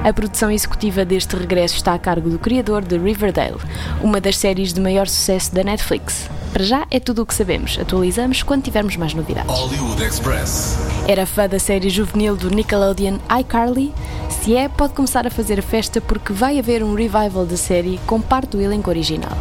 A 0.04 0.12
produção 0.12 0.50
executiva 0.50 1.04
deste 1.04 1.36
regresso 1.36 1.76
está 1.76 1.94
a 1.94 1.98
cargo 1.98 2.28
do 2.28 2.38
criador 2.38 2.82
de 2.82 2.98
Riverdale, 2.98 3.60
uma 4.02 4.20
das 4.20 4.36
séries 4.36 4.72
de 4.72 4.80
maior 4.80 5.06
sucesso 5.06 5.54
da 5.54 5.62
Netflix. 5.62 6.28
Para 6.52 6.64
já 6.64 6.86
é 6.90 7.00
tudo 7.00 7.22
o 7.22 7.26
que 7.26 7.34
sabemos. 7.34 7.78
Atualizamos 7.80 8.42
quando 8.42 8.62
tivermos 8.62 8.96
mais 8.96 9.14
novidades. 9.14 9.50
Hollywood 9.50 10.02
Express. 10.04 10.76
Era 11.08 11.24
fã 11.24 11.48
da 11.48 11.58
série 11.58 11.88
juvenil 11.88 12.36
do 12.36 12.50
Nickelodeon 12.50 13.18
iCarly? 13.40 13.92
Se 14.28 14.56
é, 14.56 14.68
pode 14.68 14.92
começar 14.92 15.26
a 15.26 15.30
fazer 15.30 15.60
a 15.60 15.62
festa 15.62 16.00
porque 16.00 16.32
vai 16.32 16.58
haver 16.58 16.82
um 16.82 16.94
revival 16.94 17.46
da 17.46 17.56
série 17.56 17.98
com 18.06 18.20
parte 18.20 18.50
do 18.50 18.60
elenco 18.60 18.90
original. 18.90 19.36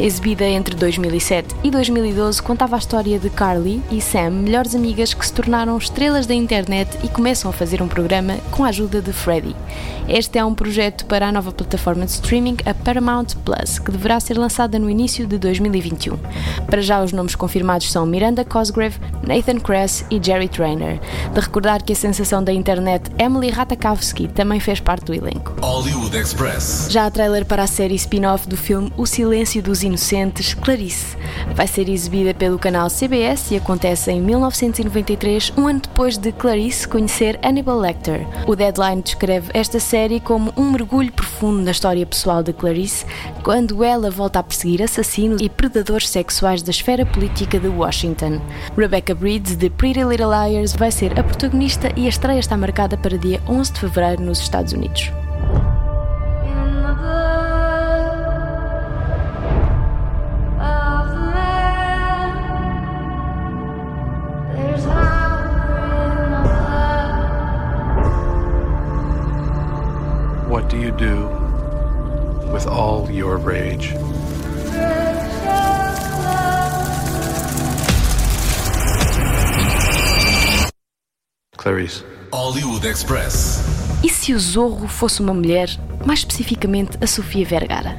Exibida 0.00 0.44
entre 0.44 0.74
2007 0.74 1.54
e 1.62 1.70
2012, 1.70 2.42
contava 2.42 2.76
a 2.76 2.78
história 2.78 3.18
de 3.18 3.30
Carly 3.30 3.82
e 3.90 4.00
Sam, 4.00 4.30
melhores 4.30 4.74
amigas 4.74 5.14
que 5.14 5.26
se 5.26 5.32
tornaram 5.32 5.76
estrelas 5.78 6.26
da 6.26 6.34
internet 6.34 6.98
e 7.02 7.08
começam 7.08 7.50
a 7.50 7.54
fazer 7.54 7.80
um 7.80 7.88
programa 7.88 8.36
com 8.50 8.64
a 8.64 8.68
ajuda 8.68 9.00
de 9.00 9.12
Freddy. 9.12 9.54
Este 10.08 10.38
é 10.38 10.44
um 10.44 10.54
projeto 10.54 11.04
para 11.06 11.28
a 11.28 11.32
nova 11.32 11.50
plataforma 11.50 12.04
de 12.04 12.12
streaming, 12.12 12.56
a 12.64 12.72
Paramount 12.72 13.26
Plus, 13.44 13.78
que 13.78 13.90
deverá 13.90 14.20
ser 14.20 14.38
lançada 14.38 14.78
no 14.78 14.88
início 14.88 15.26
de 15.26 15.36
2021. 15.38 16.16
Para 16.66 16.80
já, 16.80 17.02
os 17.02 17.12
nomes 17.12 17.34
confirmados 17.34 17.90
são 17.90 18.06
Miranda 18.06 18.44
Cosgrave, 18.44 18.98
Nathan 19.26 19.60
Kress 19.60 20.04
e 20.10 20.20
Jerry 20.22 20.48
Trainer. 20.48 20.98
De 21.32 21.40
recordar 21.40 21.82
que 21.82 21.92
a 21.92 21.96
sensação 21.96 22.42
da 22.42 22.52
internet 22.52 23.10
Emily 23.18 23.50
Ratajkowski 23.50 24.28
também 24.28 24.58
fez 24.58 24.80
parte 24.80 25.04
do 25.04 25.14
elenco. 25.14 25.54
Hollywood 25.60 26.16
Express. 26.16 26.88
Já 26.90 27.06
a 27.06 27.10
trailer 27.10 27.44
para 27.44 27.64
a 27.64 27.66
série 27.66 27.94
spin-off 27.94 28.48
do 28.48 28.56
filme 28.56 28.92
O 28.96 29.06
Silêncio 29.06 29.62
dos 29.62 29.82
Inocentes, 29.82 30.54
Clarice. 30.54 31.16
Vai 31.54 31.66
ser 31.66 31.88
exibida 31.88 32.32
pelo 32.34 32.58
canal 32.58 32.88
CBS 32.88 33.50
e 33.50 33.56
acontece 33.56 34.10
em 34.10 34.20
1993, 34.20 35.52
um 35.56 35.68
ano 35.68 35.80
depois 35.80 36.16
de 36.16 36.32
Clarice 36.32 36.88
conhecer 36.88 37.38
Hannibal 37.42 37.78
Lecter. 37.78 38.26
O 38.46 38.56
Deadline 38.56 39.02
descreve 39.02 39.50
esta 39.52 39.78
série 39.78 40.20
como 40.20 40.52
um 40.56 40.70
mergulho 40.70 41.12
profundo 41.12 41.62
na 41.62 41.70
história 41.70 42.06
pessoal 42.06 42.42
de 42.42 42.52
Clarice, 42.52 43.04
quando 43.42 43.84
ela 43.84 44.10
volta 44.10 44.38
a 44.38 44.42
perseguir 44.42 44.82
assassinos 44.82 45.40
e 45.40 45.48
predadores 45.48 46.08
sexuais 46.08 46.45
da 46.46 46.70
esfera 46.70 47.04
política 47.04 47.58
de 47.58 47.66
Washington. 47.66 48.40
Rebecca 48.76 49.14
Breeds, 49.14 49.56
de 49.56 49.68
Pretty 49.68 50.04
Little 50.04 50.28
Liars, 50.28 50.74
vai 50.74 50.92
ser 50.92 51.18
a 51.18 51.24
protagonista 51.24 51.90
e 51.96 52.06
a 52.06 52.08
estreia 52.08 52.38
está 52.38 52.56
marcada 52.56 52.96
para 52.96 53.18
dia 53.18 53.40
11 53.48 53.72
de 53.72 53.80
fevereiro 53.80 54.22
nos 54.22 54.38
Estados 54.40 54.72
Unidos. 54.72 55.10
What 70.48 70.68
do 70.68 70.78
you 70.78 70.92
do 70.92 71.26
with 72.52 72.66
all 72.66 73.10
your 73.10 73.36
rage? 73.36 73.94
Clarice. 81.66 82.04
Hollywood 82.32 82.86
Express. 82.86 83.58
E 84.04 84.08
se 84.08 84.32
o 84.32 84.38
Zorro 84.38 84.86
fosse 84.86 85.20
uma 85.20 85.34
mulher, 85.34 85.68
mais 86.06 86.20
especificamente 86.20 86.96
a 87.00 87.08
Sofia 87.08 87.44
Vergara? 87.44 87.98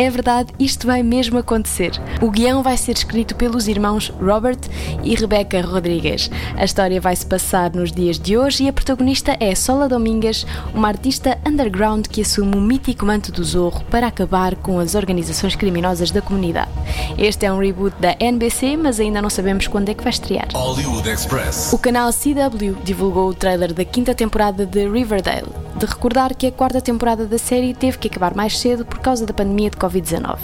É 0.00 0.08
verdade, 0.08 0.52
isto 0.60 0.86
vai 0.86 1.02
mesmo 1.02 1.38
acontecer. 1.38 1.90
O 2.22 2.30
guião 2.30 2.62
vai 2.62 2.76
ser 2.76 2.92
escrito 2.92 3.34
pelos 3.34 3.66
irmãos 3.66 4.10
Robert 4.20 4.60
e 5.02 5.12
Rebecca 5.16 5.60
Rodrigues. 5.60 6.30
A 6.56 6.64
história 6.64 7.00
vai 7.00 7.16
se 7.16 7.26
passar 7.26 7.72
nos 7.72 7.90
dias 7.90 8.16
de 8.16 8.38
hoje 8.38 8.62
e 8.62 8.68
a 8.68 8.72
protagonista 8.72 9.36
é 9.40 9.52
Sola 9.56 9.88
Domingas, 9.88 10.46
uma 10.72 10.86
artista 10.86 11.36
underground 11.44 12.06
que 12.06 12.20
assume 12.20 12.54
o 12.54 12.60
mítico 12.60 13.04
manto 13.04 13.32
do 13.32 13.42
Zorro 13.42 13.84
para 13.90 14.06
acabar 14.06 14.54
com 14.54 14.78
as 14.78 14.94
organizações 14.94 15.56
criminosas 15.56 16.12
da 16.12 16.22
comunidade. 16.22 16.70
Este 17.18 17.46
é 17.46 17.52
um 17.52 17.58
reboot 17.58 17.96
da 17.98 18.14
NBC, 18.20 18.76
mas 18.76 19.00
ainda 19.00 19.20
não 19.20 19.28
sabemos 19.28 19.66
quando 19.66 19.88
é 19.88 19.94
que 19.94 20.04
vai 20.04 20.12
estrear. 20.12 20.46
Hollywood 20.54 21.08
Express. 21.10 21.72
O 21.72 21.78
canal 21.78 22.12
CW 22.12 22.76
divulgou 22.84 23.30
o 23.30 23.34
trailer 23.34 23.74
da 23.74 23.84
quinta 23.84 24.14
temporada 24.14 24.64
de 24.64 24.88
Riverdale. 24.88 25.67
De 25.78 25.86
recordar 25.86 26.34
que 26.34 26.48
a 26.48 26.50
quarta 26.50 26.80
temporada 26.80 27.24
da 27.24 27.38
série 27.38 27.72
teve 27.72 27.98
que 27.98 28.08
acabar 28.08 28.34
mais 28.34 28.58
cedo 28.58 28.84
por 28.84 28.98
causa 28.98 29.24
da 29.24 29.32
pandemia 29.32 29.70
de 29.70 29.76
Covid-19. 29.76 30.36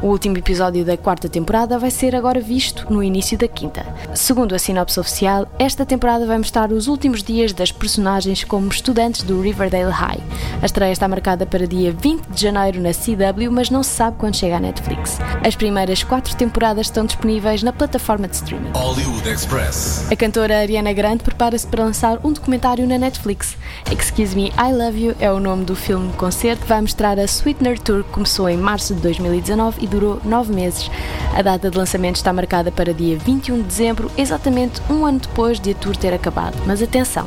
O 0.00 0.06
último 0.06 0.38
episódio 0.38 0.82
da 0.82 0.96
quarta 0.96 1.28
temporada 1.28 1.78
vai 1.78 1.90
ser 1.90 2.16
agora 2.16 2.40
visto 2.40 2.86
no 2.90 3.02
início 3.02 3.36
da 3.36 3.46
quinta. 3.46 3.84
Segundo 4.14 4.54
a 4.54 4.58
sinopse 4.58 4.98
oficial, 4.98 5.46
esta 5.58 5.84
temporada 5.84 6.24
vai 6.24 6.38
mostrar 6.38 6.72
os 6.72 6.88
últimos 6.88 7.22
dias 7.22 7.52
das 7.52 7.70
personagens 7.70 8.44
como 8.44 8.68
estudantes 8.68 9.24
do 9.24 9.42
Riverdale 9.42 9.92
High. 9.92 10.22
A 10.62 10.64
estreia 10.64 10.92
está 10.92 11.06
marcada 11.06 11.44
para 11.44 11.66
dia 11.66 11.92
20 11.92 12.26
de 12.26 12.40
janeiro 12.40 12.80
na 12.80 12.94
CW, 12.94 13.52
mas 13.52 13.68
não 13.68 13.82
se 13.82 13.90
sabe 13.90 14.16
quando 14.16 14.36
chega 14.36 14.56
à 14.56 14.60
Netflix. 14.60 15.18
As 15.46 15.54
primeiras 15.54 16.02
quatro 16.02 16.34
temporadas 16.34 16.86
estão 16.86 17.04
disponíveis 17.04 17.62
na 17.62 17.74
plataforma 17.74 18.26
de 18.26 18.36
streaming. 18.36 18.70
Hollywood 18.72 19.28
Express. 19.28 20.10
A 20.10 20.16
cantora 20.16 20.60
Ariana 20.60 20.94
Grande 20.94 21.22
prepara-se 21.22 21.66
para 21.66 21.84
lançar 21.84 22.18
um 22.24 22.32
documentário 22.32 22.86
na 22.86 22.96
Netflix. 22.96 23.54
Excuse 23.92 24.34
Me, 24.34 24.46
I 24.48 24.77
Love 24.78 25.06
You 25.06 25.16
é 25.18 25.28
o 25.32 25.40
nome 25.40 25.64
do 25.64 25.74
filme 25.74 26.12
concerto 26.12 26.62
que 26.62 26.68
vai 26.68 26.80
mostrar 26.80 27.18
a 27.18 27.24
Sweetener 27.24 27.80
Tour 27.80 28.04
que 28.04 28.10
começou 28.10 28.48
em 28.48 28.56
março 28.56 28.94
de 28.94 29.00
2019 29.00 29.82
e 29.82 29.88
durou 29.88 30.20
nove 30.24 30.54
meses. 30.54 30.88
A 31.36 31.42
data 31.42 31.68
de 31.68 31.76
lançamento 31.76 32.14
está 32.14 32.32
marcada 32.32 32.70
para 32.70 32.94
dia 32.94 33.18
21 33.18 33.56
de 33.56 33.62
dezembro, 33.64 34.08
exatamente 34.16 34.80
um 34.88 35.04
ano 35.04 35.18
depois 35.18 35.58
de 35.58 35.72
a 35.72 35.74
tour 35.74 35.96
ter 35.96 36.14
acabado. 36.14 36.56
Mas 36.64 36.80
atenção, 36.80 37.26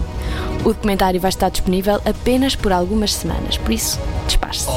o 0.63 0.70
documentário 0.70 1.20
vai 1.20 1.27
estar 1.27 1.50
disponível 1.50 2.00
apenas 2.05 2.55
por 2.55 2.72
algumas 2.72 3.13
semanas, 3.13 3.58
por 3.58 3.74
isso, 3.74 4.00
despache-se. 4.25 4.67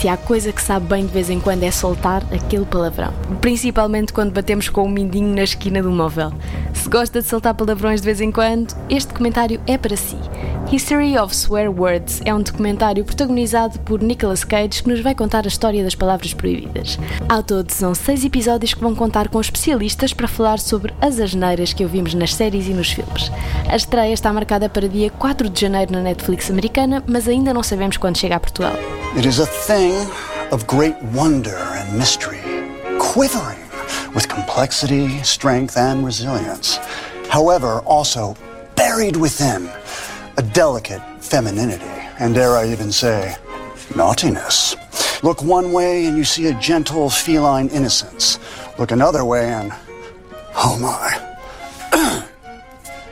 Se 0.00 0.06
há 0.06 0.16
coisa 0.16 0.52
que 0.52 0.62
sabe 0.62 0.86
bem 0.86 1.06
de 1.06 1.12
vez 1.12 1.28
em 1.28 1.40
quando 1.40 1.64
é 1.64 1.72
soltar 1.72 2.22
aquele 2.32 2.66
palavrão. 2.66 3.12
Principalmente 3.40 4.12
quando 4.12 4.32
batemos 4.32 4.68
com 4.68 4.84
o 4.84 4.88
mindinho 4.88 5.34
na 5.34 5.42
esquina 5.42 5.82
do 5.82 5.90
móvel. 5.90 6.32
Se 6.72 6.88
gosta 6.88 7.20
de 7.20 7.26
soltar 7.26 7.54
palavrões 7.54 8.00
de 8.00 8.04
vez 8.04 8.20
em 8.20 8.30
quando, 8.30 8.76
este 8.88 9.08
documentário 9.08 9.60
é 9.66 9.76
para 9.76 9.96
si. 9.96 10.16
History 10.70 11.16
of 11.16 11.32
Swear 11.32 11.70
Words 11.70 12.20
é 12.24 12.34
um 12.34 12.42
documentário 12.42 13.04
protagonizado 13.04 13.78
por 13.80 14.02
Nicolas 14.02 14.42
Cage 14.42 14.82
que 14.82 14.88
nos 14.88 15.00
vai 15.00 15.14
contar 15.14 15.44
a 15.44 15.48
história 15.48 15.84
das 15.84 15.94
palavras 15.94 16.34
proibidas. 16.34 16.98
Ao 17.28 17.40
todo, 17.40 17.70
são 17.70 17.94
seis 17.94 18.24
episódios 18.24 18.74
que 18.74 18.80
vão 18.80 18.92
contar 18.92 19.28
com 19.28 19.40
especialistas 19.40 20.12
para 20.12 20.26
falar 20.26 20.58
sobre 20.58 20.92
as 21.00 21.20
asneiras 21.20 21.72
que 21.72 21.84
ouvimos 21.84 22.14
nas 22.14 22.34
séries 22.34 22.66
e 22.66 22.70
nos 22.70 22.90
filmes. 22.90 23.30
A 23.68 23.76
estreia 23.76 24.12
está 24.12 24.32
marcada 24.32 24.68
para 24.68 24.88
dia 24.88 25.08
4 25.08 25.48
de 25.48 25.60
janeiro 25.60 25.92
na 25.92 26.00
Netflix 26.00 26.50
americana, 26.50 27.00
mas 27.06 27.28
ainda 27.28 27.54
não 27.54 27.62
sabemos 27.62 27.96
quando 27.96 28.18
chega 28.18 28.34
a 28.34 28.40
Portugal. 28.40 28.74
It 29.16 29.26
is 29.26 29.38
a 29.38 29.46
thing 29.46 29.94
of 30.50 30.66
great 30.66 30.96
wonder 31.14 31.56
and 31.56 31.96
mystery, 31.96 32.42
quivering 32.98 33.60
with 34.16 34.26
complexity, 34.26 35.20
strength, 35.22 35.76
and 35.76 36.04
resilience. 36.04 36.80
However, 37.30 37.82
also 37.86 38.36
buried 38.74 39.16
within 39.16 39.68
a 40.36 40.42
delicate 40.42 41.02
femininity, 41.22 41.84
and 42.18 42.34
dare 42.34 42.56
I 42.56 42.68
even 42.68 42.92
say, 42.92 43.36
naughtiness. 43.94 44.76
Look 45.22 45.42
one 45.42 45.72
way 45.72 46.06
and 46.06 46.16
you 46.16 46.24
see 46.24 46.46
a 46.48 46.60
gentle 46.60 47.08
feline 47.08 47.68
innocence. 47.68 48.38
Look 48.78 48.90
another 48.90 49.24
way 49.24 49.52
and, 49.52 49.72
oh 50.54 50.78
my. 50.80 52.22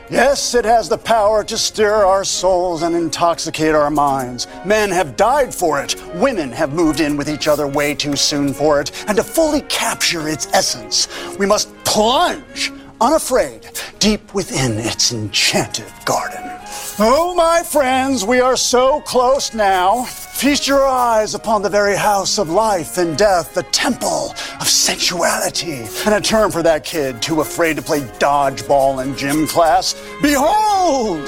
Yes, 0.07 0.53
it 0.53 0.65
has 0.65 0.87
the 0.87 0.99
power 0.99 1.43
to 1.43 1.57
stir 1.57 2.05
our 2.05 2.23
souls 2.23 2.83
and 2.83 2.95
intoxicate 2.95 3.73
our 3.73 3.89
minds. 3.89 4.45
Men 4.63 4.91
have 4.91 5.17
died 5.17 5.53
for 5.53 5.81
it. 5.81 5.95
Women 6.13 6.51
have 6.51 6.73
moved 6.73 6.99
in 6.99 7.17
with 7.17 7.27
each 7.27 7.47
other 7.47 7.67
way 7.67 7.95
too 7.95 8.15
soon 8.15 8.53
for 8.53 8.79
it. 8.79 8.91
And 9.07 9.17
to 9.17 9.23
fully 9.23 9.61
capture 9.61 10.29
its 10.29 10.45
essence, 10.53 11.07
we 11.39 11.47
must 11.47 11.73
plunge, 11.85 12.71
unafraid, 13.01 13.67
deep 13.97 14.31
within 14.35 14.77
its 14.77 15.11
enchanted 15.11 15.91
garden. 16.05 16.51
Oh, 16.97 17.33
my 17.35 17.61
friends, 17.61 18.23
we 18.23 18.39
are 18.39 18.55
so 18.55 19.01
close 19.01 19.53
now. 19.53 20.03
Feast 20.05 20.65
your 20.65 20.87
eyes 20.87 21.35
upon 21.35 21.61
the 21.61 21.69
very 21.69 21.97
house 21.97 22.37
of 22.37 22.49
life 22.49 22.97
and 22.97 23.17
death, 23.17 23.53
the 23.53 23.63
temple 23.63 24.33
of 24.61 24.67
sensuality. 24.69 25.85
And 26.05 26.15
a 26.15 26.21
term 26.21 26.51
for 26.51 26.63
that 26.63 26.85
kid 26.85 27.21
too 27.21 27.41
afraid 27.41 27.75
to 27.75 27.81
play 27.81 27.99
dodgeball 28.19 29.03
in 29.03 29.13
gym 29.17 29.45
class. 29.45 29.93
Behold! 30.21 31.19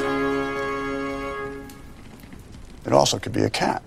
It 2.85 2.93
also 2.93 3.19
could 3.19 3.33
be 3.33 3.43
a 3.43 3.49
cat. 3.49 3.83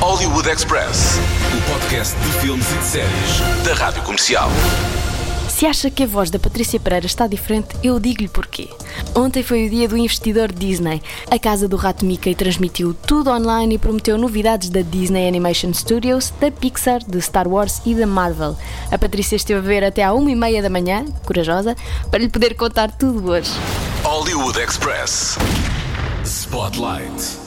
Hollywood 0.00 0.46
Express, 0.46 1.18
o 1.18 1.72
podcast 1.72 2.14
de 2.14 2.32
filmes 2.40 2.70
e 2.70 2.74
de 2.74 2.84
séries 2.84 3.64
da 3.64 3.72
Rádio 3.72 4.02
Comercial. 4.02 4.50
Se 5.54 5.66
acha 5.66 5.88
que 5.88 6.02
a 6.02 6.06
voz 6.06 6.30
da 6.30 6.38
Patrícia 6.40 6.80
Pereira 6.80 7.06
está 7.06 7.28
diferente, 7.28 7.76
eu 7.80 8.00
digo-lhe 8.00 8.26
porquê. 8.26 8.68
Ontem 9.14 9.40
foi 9.40 9.66
o 9.66 9.70
dia 9.70 9.86
do 9.86 9.96
investidor 9.96 10.50
Disney. 10.50 11.00
A 11.30 11.38
casa 11.38 11.68
do 11.68 11.76
rato 11.76 12.04
Mickey 12.04 12.34
transmitiu 12.34 12.92
tudo 12.92 13.30
online 13.30 13.76
e 13.76 13.78
prometeu 13.78 14.18
novidades 14.18 14.68
da 14.68 14.80
Disney 14.82 15.28
Animation 15.28 15.72
Studios, 15.72 16.34
da 16.40 16.50
Pixar, 16.50 17.04
de 17.06 17.22
Star 17.22 17.46
Wars 17.46 17.80
e 17.86 17.94
da 17.94 18.04
Marvel. 18.04 18.56
A 18.90 18.98
Patrícia 18.98 19.36
esteve 19.36 19.60
a 19.60 19.62
ver 19.62 19.84
até 19.84 20.02
à 20.02 20.12
uma 20.12 20.28
e 20.28 20.34
meia 20.34 20.60
da 20.60 20.68
manhã, 20.68 21.04
corajosa, 21.24 21.76
para 22.10 22.18
lhe 22.18 22.28
poder 22.28 22.54
contar 22.56 22.90
tudo 22.90 23.30
hoje. 23.30 23.52
Hollywood 24.02 24.58
Express. 24.58 25.38
Spotlight. 26.24 27.43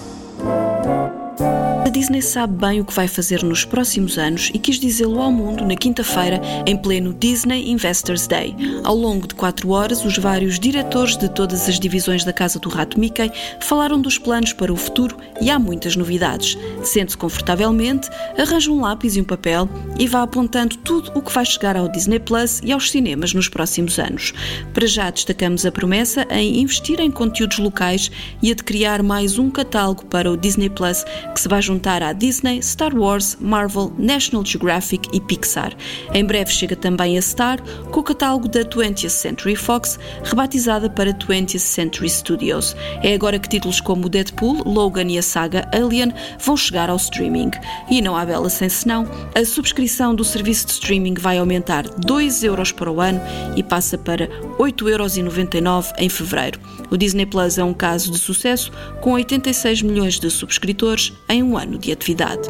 A 1.88 1.90
Disney 1.90 2.22
sabe 2.22 2.54
bem 2.54 2.82
o 2.82 2.86
que 2.86 2.94
vai 2.94 3.08
fazer 3.08 3.42
nos 3.44 3.64
próximos 3.64 4.18
anos 4.18 4.52
e 4.54 4.60
quis 4.60 4.78
dizê-lo 4.78 5.22
ao 5.22 5.32
mundo 5.32 5.66
na 5.66 5.74
quinta-feira, 5.74 6.42
em 6.66 6.76
pleno 6.76 7.14
Disney 7.14 7.72
Investors 7.72 8.28
Day. 8.28 8.54
Ao 8.84 8.94
longo 8.94 9.26
de 9.26 9.34
quatro 9.34 9.70
horas, 9.70 10.04
os 10.04 10.18
vários 10.18 10.60
diretores 10.60 11.16
de 11.16 11.30
todas 11.30 11.70
as 11.70 11.80
divisões 11.80 12.26
da 12.26 12.34
Casa 12.34 12.60
do 12.60 12.68
Rato 12.68 13.00
Mickey 13.00 13.32
falaram 13.62 14.02
dos 14.02 14.18
planos 14.18 14.52
para 14.52 14.74
o 14.74 14.76
futuro 14.76 15.16
e 15.40 15.50
há 15.50 15.58
muitas 15.58 15.96
novidades. 15.96 16.58
Sente-se 16.84 17.18
confortavelmente, 17.18 18.10
arranja 18.38 18.70
um 18.70 18.82
lápis 18.82 19.16
e 19.16 19.22
um 19.22 19.24
papel 19.24 19.70
e 19.98 20.08
vá 20.08 20.24
apontando 20.24 20.76
tudo 20.80 21.14
o 21.16 21.22
que 21.22 21.32
vai 21.32 21.46
chegar 21.46 21.78
ao 21.78 21.88
Disney 21.88 22.20
Plus 22.20 22.60
e 22.66 22.74
aos 22.74 22.92
cinemas 22.92 23.34
nos 23.34 23.48
próximos 23.48 23.98
anos. 23.98 24.34
Para 24.74 24.88
já 24.88 25.10
destacamos 25.10 25.66
a 25.66 25.72
promessa 25.72 26.28
em 26.32 26.60
investir 26.60 27.00
em 27.00 27.10
conteúdos 27.10 27.60
locais 27.60 28.12
e 28.42 28.52
a 28.52 28.56
de 28.56 28.64
criar 28.64 29.02
mais 29.02 29.40
um 29.40 29.50
catálogo 29.50 30.06
para 30.08 30.30
o 30.30 30.36
Disney 30.36 30.70
Plus 30.70 31.06
que 31.34 31.40
se 31.40 31.48
vai 31.48 31.62
juntar 31.62 31.77
à 31.86 32.14
Disney, 32.14 32.62
Star 32.62 32.96
Wars, 32.96 33.38
Marvel, 33.40 33.94
National 33.98 34.46
Geographic 34.46 35.10
e 35.14 35.20
Pixar. 35.20 35.74
Em 36.14 36.24
breve 36.26 36.52
chega 36.52 36.76
também 36.76 37.18
a 37.18 37.22
Star, 37.22 37.62
com 37.92 38.00
o 38.00 38.04
catálogo 38.04 38.48
da 38.48 38.62
20th 38.62 39.10
Century 39.10 39.56
Fox, 39.56 40.00
rebatizada 40.24 40.90
para 40.90 41.14
20th 41.14 41.60
Century 41.60 42.10
Studios. 42.10 42.76
É 43.04 43.14
agora 43.14 43.40
que 43.40 43.50
títulos 43.50 43.82
como 43.82 44.10
Deadpool, 44.10 44.64
Logan 44.66 45.08
e 45.10 45.18
a 45.18 45.22
saga 45.22 45.70
Alien 45.74 46.14
vão 46.40 46.58
chegar 46.58 46.90
ao 46.90 46.98
streaming. 46.98 47.52
E 47.90 48.02
não 48.02 48.16
há 48.16 48.26
bela 48.26 48.50
sem 48.50 48.70
senão, 48.70 49.08
a 49.36 49.46
subscrição 49.46 50.16
do 50.16 50.24
serviço 50.24 50.66
de 50.66 50.74
streaming 50.74 51.16
vai 51.16 51.38
aumentar 51.38 51.88
2 51.88 52.44
euros 52.44 52.72
para 52.72 52.92
o 52.92 53.02
ano 53.02 53.22
e 53.56 53.64
passa 53.64 53.98
para 53.98 54.28
8,99 54.58 54.88
euros 54.90 55.94
em 55.98 56.10
fevereiro. 56.10 56.60
O 56.90 56.98
Disney 56.98 57.26
Plus 57.26 57.58
é 57.58 57.64
um 57.64 57.74
caso 57.74 58.12
de 58.12 58.18
sucesso, 58.18 58.72
com 59.02 59.14
86 59.14 59.82
milhões 59.82 60.20
de 60.20 60.30
subscritores 60.30 61.14
em 61.28 61.44
um 61.44 61.58
ano 61.58 61.67
de 61.76 61.92
atividade. 61.92 62.48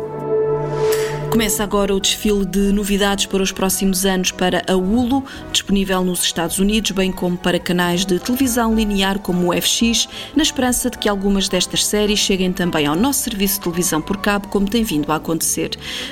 Começa 1.29 1.61
agora 1.61 1.93
o 1.93 1.99
desfile 1.99 2.45
de 2.45 2.71
novidades 2.71 3.25
para 3.27 3.43
os 3.43 3.51
próximos 3.51 4.05
anos 4.05 4.31
para 4.31 4.63
a 4.65 4.75
Hulu, 4.75 5.23
disponível 5.51 6.03
nos 6.03 6.23
Estados 6.23 6.57
Unidos, 6.57 6.91
bem 6.91 7.11
como 7.11 7.37
para 7.37 7.59
canais 7.59 8.05
de 8.05 8.17
televisão 8.17 8.73
linear 8.73 9.19
como 9.19 9.51
o 9.51 9.61
FX, 9.61 10.07
na 10.35 10.41
esperança 10.41 10.89
de 10.89 10.97
que 10.97 11.07
algumas 11.07 11.47
destas 11.47 11.85
séries 11.85 12.17
cheguem 12.17 12.51
também 12.51 12.87
ao 12.87 12.95
nosso 12.95 13.23
serviço 13.23 13.55
de 13.55 13.65
televisão 13.65 14.01
por 14.01 14.17
cabo, 14.17 14.47
como 14.47 14.67
tem 14.67 14.83
vindo 14.83 15.11
a 15.11 15.17
acontecer. 15.17 15.71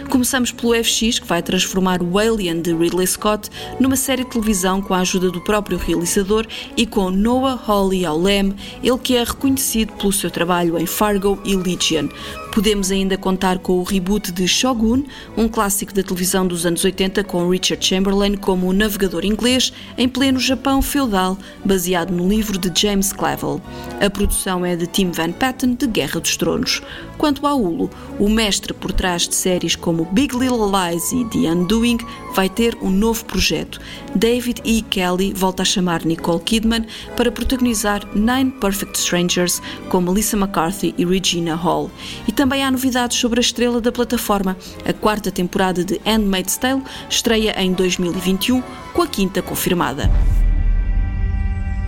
Começamos 0.09 0.51
pelo 0.51 0.75
FX, 0.75 1.17
que 1.17 1.27
vai 1.27 1.41
transformar 1.41 2.03
o 2.03 2.19
Alien 2.19 2.61
de 2.61 2.75
Ridley 2.75 3.07
Scott 3.07 3.49
numa 3.79 3.95
série 3.95 4.25
de 4.25 4.29
televisão 4.29 4.81
com 4.81 4.93
a 4.93 4.99
ajuda 4.99 5.31
do 5.31 5.41
próprio 5.41 5.77
realizador 5.77 6.45
e 6.77 6.85
com 6.85 7.09
Noah 7.09 7.59
Hawley 7.65 8.05
ao 8.05 8.21
leme, 8.21 8.53
ele 8.83 8.99
que 8.99 9.15
é 9.15 9.23
reconhecido 9.23 9.93
pelo 9.93 10.11
seu 10.11 10.29
trabalho 10.29 10.77
em 10.77 10.85
Fargo 10.85 11.41
e 11.45 11.55
Legion. 11.55 12.09
Podemos 12.55 12.89
ainda 12.89 13.17
contar 13.17 13.59
com 13.59 13.79
o 13.79 13.83
reboot 13.83 14.31
de 14.31 14.47
Shogun, 14.47 15.03
um 15.35 15.45
clássico 15.45 15.93
da 15.93 16.01
televisão 16.01 16.47
dos 16.47 16.65
anos 16.65 16.85
80 16.85 17.21
com 17.25 17.49
Richard 17.49 17.85
Chamberlain 17.85 18.35
como 18.35 18.69
o 18.69 18.71
navegador 18.71 19.25
inglês 19.25 19.73
em 19.97 20.07
pleno 20.07 20.39
Japão 20.39 20.81
feudal, 20.81 21.37
baseado 21.65 22.11
no 22.11 22.29
livro 22.29 22.57
de 22.57 22.71
James 22.73 23.11
Clavell. 23.11 23.61
A 23.99 24.09
produção 24.09 24.65
é 24.65 24.73
de 24.73 24.87
Tim 24.87 25.11
Van 25.11 25.33
Patten 25.33 25.73
de 25.75 25.85
Guerra 25.85 26.21
dos 26.21 26.37
Tronos. 26.37 26.81
Quanto 27.17 27.45
ao 27.45 27.61
Hulu, 27.61 27.89
o 28.19 28.29
mestre 28.29 28.73
por 28.73 28.93
trás 28.93 29.27
de 29.27 29.35
séries 29.35 29.75
como 29.75 30.05
Big 30.05 30.33
Little 30.33 30.71
Lies 30.71 31.11
e 31.11 31.25
The 31.25 31.51
Undoing 31.51 31.97
vai 32.33 32.49
ter 32.49 32.77
um 32.81 32.89
novo 32.89 33.25
projeto. 33.25 33.79
David 34.15 34.61
E. 34.63 34.81
Kelly 34.81 35.33
volta 35.33 35.63
a 35.63 35.65
chamar 35.65 36.05
Nicole 36.05 36.41
Kidman 36.41 36.85
para 37.15 37.31
protagonizar 37.31 38.01
Nine 38.15 38.51
Perfect 38.51 38.97
Strangers 38.97 39.61
com 39.89 40.01
Melissa 40.01 40.37
McCarthy 40.37 40.93
e 40.97 41.05
Regina 41.05 41.55
Hall. 41.55 41.89
E 42.27 42.31
também 42.45 42.63
há 42.63 42.69
novidades 42.69 43.17
sobre 43.17 43.39
a 43.39 43.41
estrela 43.41 43.81
da 43.81 43.91
plataforma. 43.91 44.55
A 44.87 44.93
quarta 44.93 45.31
temporada 45.31 45.83
de 45.83 45.99
Handmaid's 46.05 46.57
Tale 46.57 46.83
estreia 47.09 47.59
em 47.59 47.73
2021, 47.73 48.61
com 48.93 49.01
a 49.01 49.07
quinta 49.07 49.41
confirmada. 49.41 50.11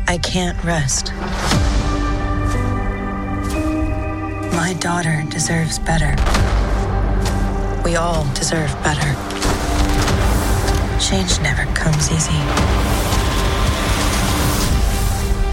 I 0.10 0.18
can't 0.18 0.58
rest. 0.66 1.14
My 4.52 4.74
daughter 4.80 5.24
deserves 5.30 5.78
better. 5.78 6.16
We 7.86 7.96
all 7.96 8.26
deserve 8.34 8.76
better. 8.82 9.16
Change 11.00 11.40
never 11.44 11.68
comes 11.76 12.10
easy. 12.10 12.34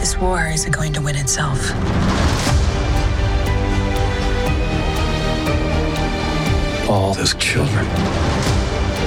This 0.00 0.16
war 0.18 0.50
isn't 0.50 0.74
going 0.74 0.94
to 0.94 1.02
win 1.02 1.16
itself. 1.16 1.74
All 6.94 7.12
those 7.12 7.34
children. 7.34 7.84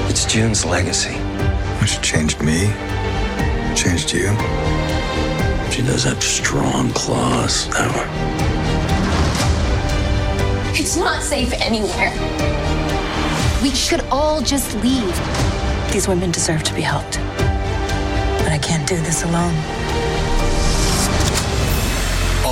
It's 0.10 0.26
June's 0.26 0.65
legacy. 0.65 1.13
Which 1.80 2.02
changed 2.02 2.41
me, 2.41 2.67
changed 3.76 4.12
you. 4.13 4.28
She 5.71 5.84
does 5.84 6.04
have 6.04 6.21
strong 6.21 6.91
claws, 6.91 7.69
that 7.69 7.89
one. 7.95 8.10
It's 10.76 10.97
not 10.97 11.23
safe 11.23 11.54
anywhere. 11.54 12.12
We 13.63 13.69
should 13.69 14.02
all 14.12 14.41
just 14.41 14.76
leave. 14.84 15.15
These 15.93 16.10
women 16.10 16.30
deserve 16.32 16.63
to 16.63 16.73
be 16.73 16.82
helped. 16.82 17.19
But 18.43 18.52
I 18.52 18.60
can't 18.62 18.86
do 18.86 18.97
this 18.97 19.23
alone. 19.23 19.77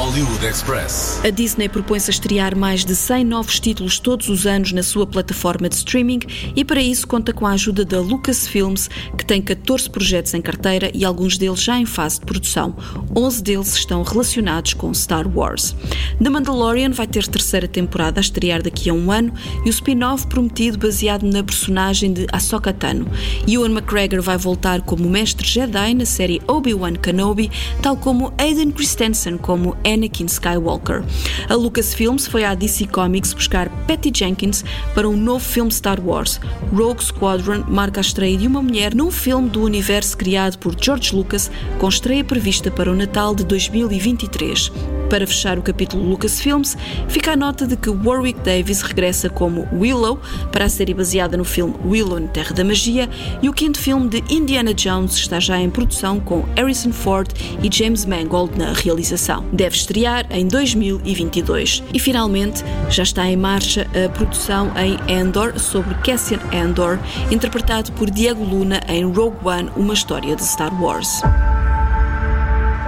Hollywood 0.06 0.46
Express. 0.46 1.20
A 1.26 1.32
Disney 1.32 1.68
propõe-se 1.68 2.12
a 2.12 2.14
estrear 2.14 2.56
mais 2.56 2.86
de 2.86 2.96
100 2.96 3.26
novos 3.26 3.60
títulos 3.60 3.98
todos 3.98 4.30
os 4.30 4.46
anos 4.46 4.72
na 4.72 4.84
sua 4.84 5.08
plataforma 5.08 5.68
de 5.68 5.74
streaming 5.74 6.20
e 6.56 6.64
para 6.64 6.80
isso 6.80 7.08
conta 7.08 7.34
com 7.34 7.48
a 7.48 7.54
ajuda 7.54 7.84
da 7.84 8.00
Lucasfilms, 8.00 8.88
que 9.18 9.26
tem 9.26 9.42
14 9.42 9.90
projetos 9.90 10.36
em 10.36 10.42
carteira 10.44 10.92
e 10.94 11.04
alguns 11.04 11.40
deles 11.40 11.64
já 11.64 11.80
em 11.80 11.88
fase 11.88 12.20
de 12.20 12.26
produção. 12.28 12.76
11 13.16 13.42
deles 13.42 13.74
estão 13.74 14.04
relacionados 14.04 14.76
com 14.76 14.94
Star 14.94 15.28
Wars. 15.28 15.76
The 16.22 16.30
Mandalorian 16.30 16.92
vai 16.92 17.08
ter 17.08 17.26
terceira 17.26 17.68
temporada 17.68 18.20
a 18.20 18.22
estrear 18.22 18.62
daqui 18.62 18.92
a 18.92 18.94
um 18.94 19.12
ano 19.12 19.34
e 19.66 19.70
o 19.70 19.72
spin-off 19.72 20.28
prometido 20.28 20.78
baseado 20.78 21.24
na 21.24 21.44
personagem 21.44 22.14
de 22.14 22.28
Ahsoka 22.32 22.72
Tano. 22.72 23.10
Ewan 23.48 23.72
McGregor 23.72 24.22
vai 24.22 24.38
voltar 24.38 24.82
como 24.82 25.10
mestre 25.10 25.48
Jedi 25.48 25.96
na 25.96 26.06
série 26.06 26.40
Obi-Wan 26.48 26.94
Kenobi, 26.94 27.50
tal 27.82 27.98
como 27.98 28.32
Aiden 28.38 28.70
Christensen 28.70 29.40
como 29.40 29.76
Anakin 29.84 29.95
Skywalker. 30.28 31.04
A 31.50 31.56
Lucasfilms 31.56 32.28
foi 32.28 32.44
à 32.44 32.54
DC 32.54 32.88
Comics 32.88 33.34
buscar 33.34 33.70
Patty 33.88 34.12
Jenkins 34.14 34.64
para 34.94 35.08
um 35.08 35.16
novo 35.16 35.44
filme 35.44 35.72
Star 35.72 36.00
Wars. 36.00 36.40
Rogue 36.74 37.04
Squadron 37.04 37.64
marca 37.68 38.00
a 38.00 38.02
estreia 38.02 38.38
de 38.38 38.48
uma 38.48 38.62
mulher 38.62 38.94
num 38.94 39.12
filme 39.12 39.50
do 39.50 39.64
universo 39.64 40.18
criado 40.18 40.58
por 40.58 40.76
George 40.80 41.16
Lucas, 41.16 41.52
com 41.80 41.88
estreia 41.88 42.24
prevista 42.24 42.70
para 42.70 42.92
o 42.92 42.96
Natal 42.96 43.34
de 43.34 43.44
2023. 43.46 44.72
Para 45.10 45.28
fechar 45.28 45.60
o 45.60 45.62
capítulo 45.62 46.04
Lucasfilms, 46.04 46.76
fica 47.08 47.34
a 47.34 47.36
nota 47.36 47.68
de 47.68 47.78
que 47.78 47.90
Warwick 47.90 48.40
Davis 48.40 48.82
regressa 48.82 49.30
como 49.30 49.68
Willow 49.72 50.20
para 50.52 50.66
a 50.66 50.70
série 50.70 50.94
baseada 50.94 51.38
no 51.38 51.46
filme 51.46 51.76
Willow 51.86 52.20
na 52.20 52.28
Terra 52.28 52.54
da 52.54 52.64
Magia 52.64 53.10
e 53.42 53.48
o 53.48 53.54
quinto 53.54 53.80
filme 53.80 54.10
de 54.10 54.24
Indiana 54.30 54.74
Jones 54.74 55.14
está 55.14 55.40
já 55.40 55.60
em 55.60 55.70
produção 55.70 56.20
com 56.20 56.44
Harrison 56.56 56.92
Ford 56.92 57.30
e 57.62 57.70
James 57.72 58.06
Mangold 58.06 58.58
na 58.58 58.74
realização. 58.74 59.46
Deve 59.54 59.76
estrear 59.76 60.26
em 60.32 60.48
2022. 60.48 61.84
E 61.94 62.00
finalmente 62.00 62.64
já 62.90 63.04
está 63.04 63.26
em 63.28 63.38
marcha 63.38 63.88
a 63.94 64.10
produção 64.10 64.72
em 64.76 64.98
Endor 65.12 65.60
sobre 65.60 65.94
Cassian 65.96 66.40
Andor, 66.52 67.00
interpretado 67.30 67.92
por 67.94 68.10
Diego 68.10 68.44
Luna 68.44 68.82
em 68.88 69.06
Rogue 69.06 69.38
One, 69.44 69.70
uma 69.76 69.94
história 69.94 70.36
de 70.36 70.44
Star 70.44 70.74
Wars. 70.82 71.22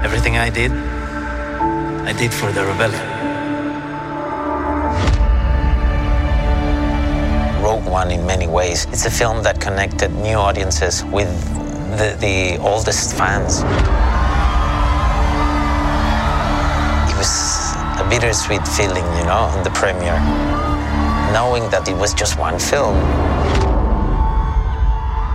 Everything 0.04 0.38
I 0.38 0.50
did, 0.50 0.72
I 2.08 2.14
did 2.14 2.34
for 2.34 2.50
the 2.54 2.66
rebellion. 2.66 3.06
Rogue 7.62 7.84
One 7.86 8.12
in 8.12 8.26
many 8.26 8.48
ways. 8.48 8.86
It's 8.94 9.06
a 9.06 9.12
film 9.12 9.44
that 9.44 9.60
connected 9.60 10.16
new 10.16 10.38
audiences 10.38 11.04
with 11.04 11.28
the, 11.98 12.16
the 12.22 12.64
oldest 12.64 13.18
fans. 13.18 13.58
It 17.12 17.18
was 17.18 17.76
a 18.00 18.08
bittersweet 18.10 18.66
feeling, 18.66 19.04
you 19.18 19.26
know, 19.26 19.52
on 19.52 19.66
the 19.66 19.72
premiere, 19.72 20.22
knowing 21.34 21.70
that 21.72 21.90
it 21.90 21.98
was 21.98 22.14
just 22.14 22.40
one 22.40 22.58
film. 22.58 22.96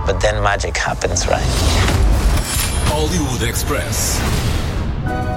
But 0.07 0.19
then 0.21 0.41
magic 0.41 0.75
happens, 0.75 1.27
right? 1.27 1.45
Hollywood 2.89 3.47
Express. 3.47 4.19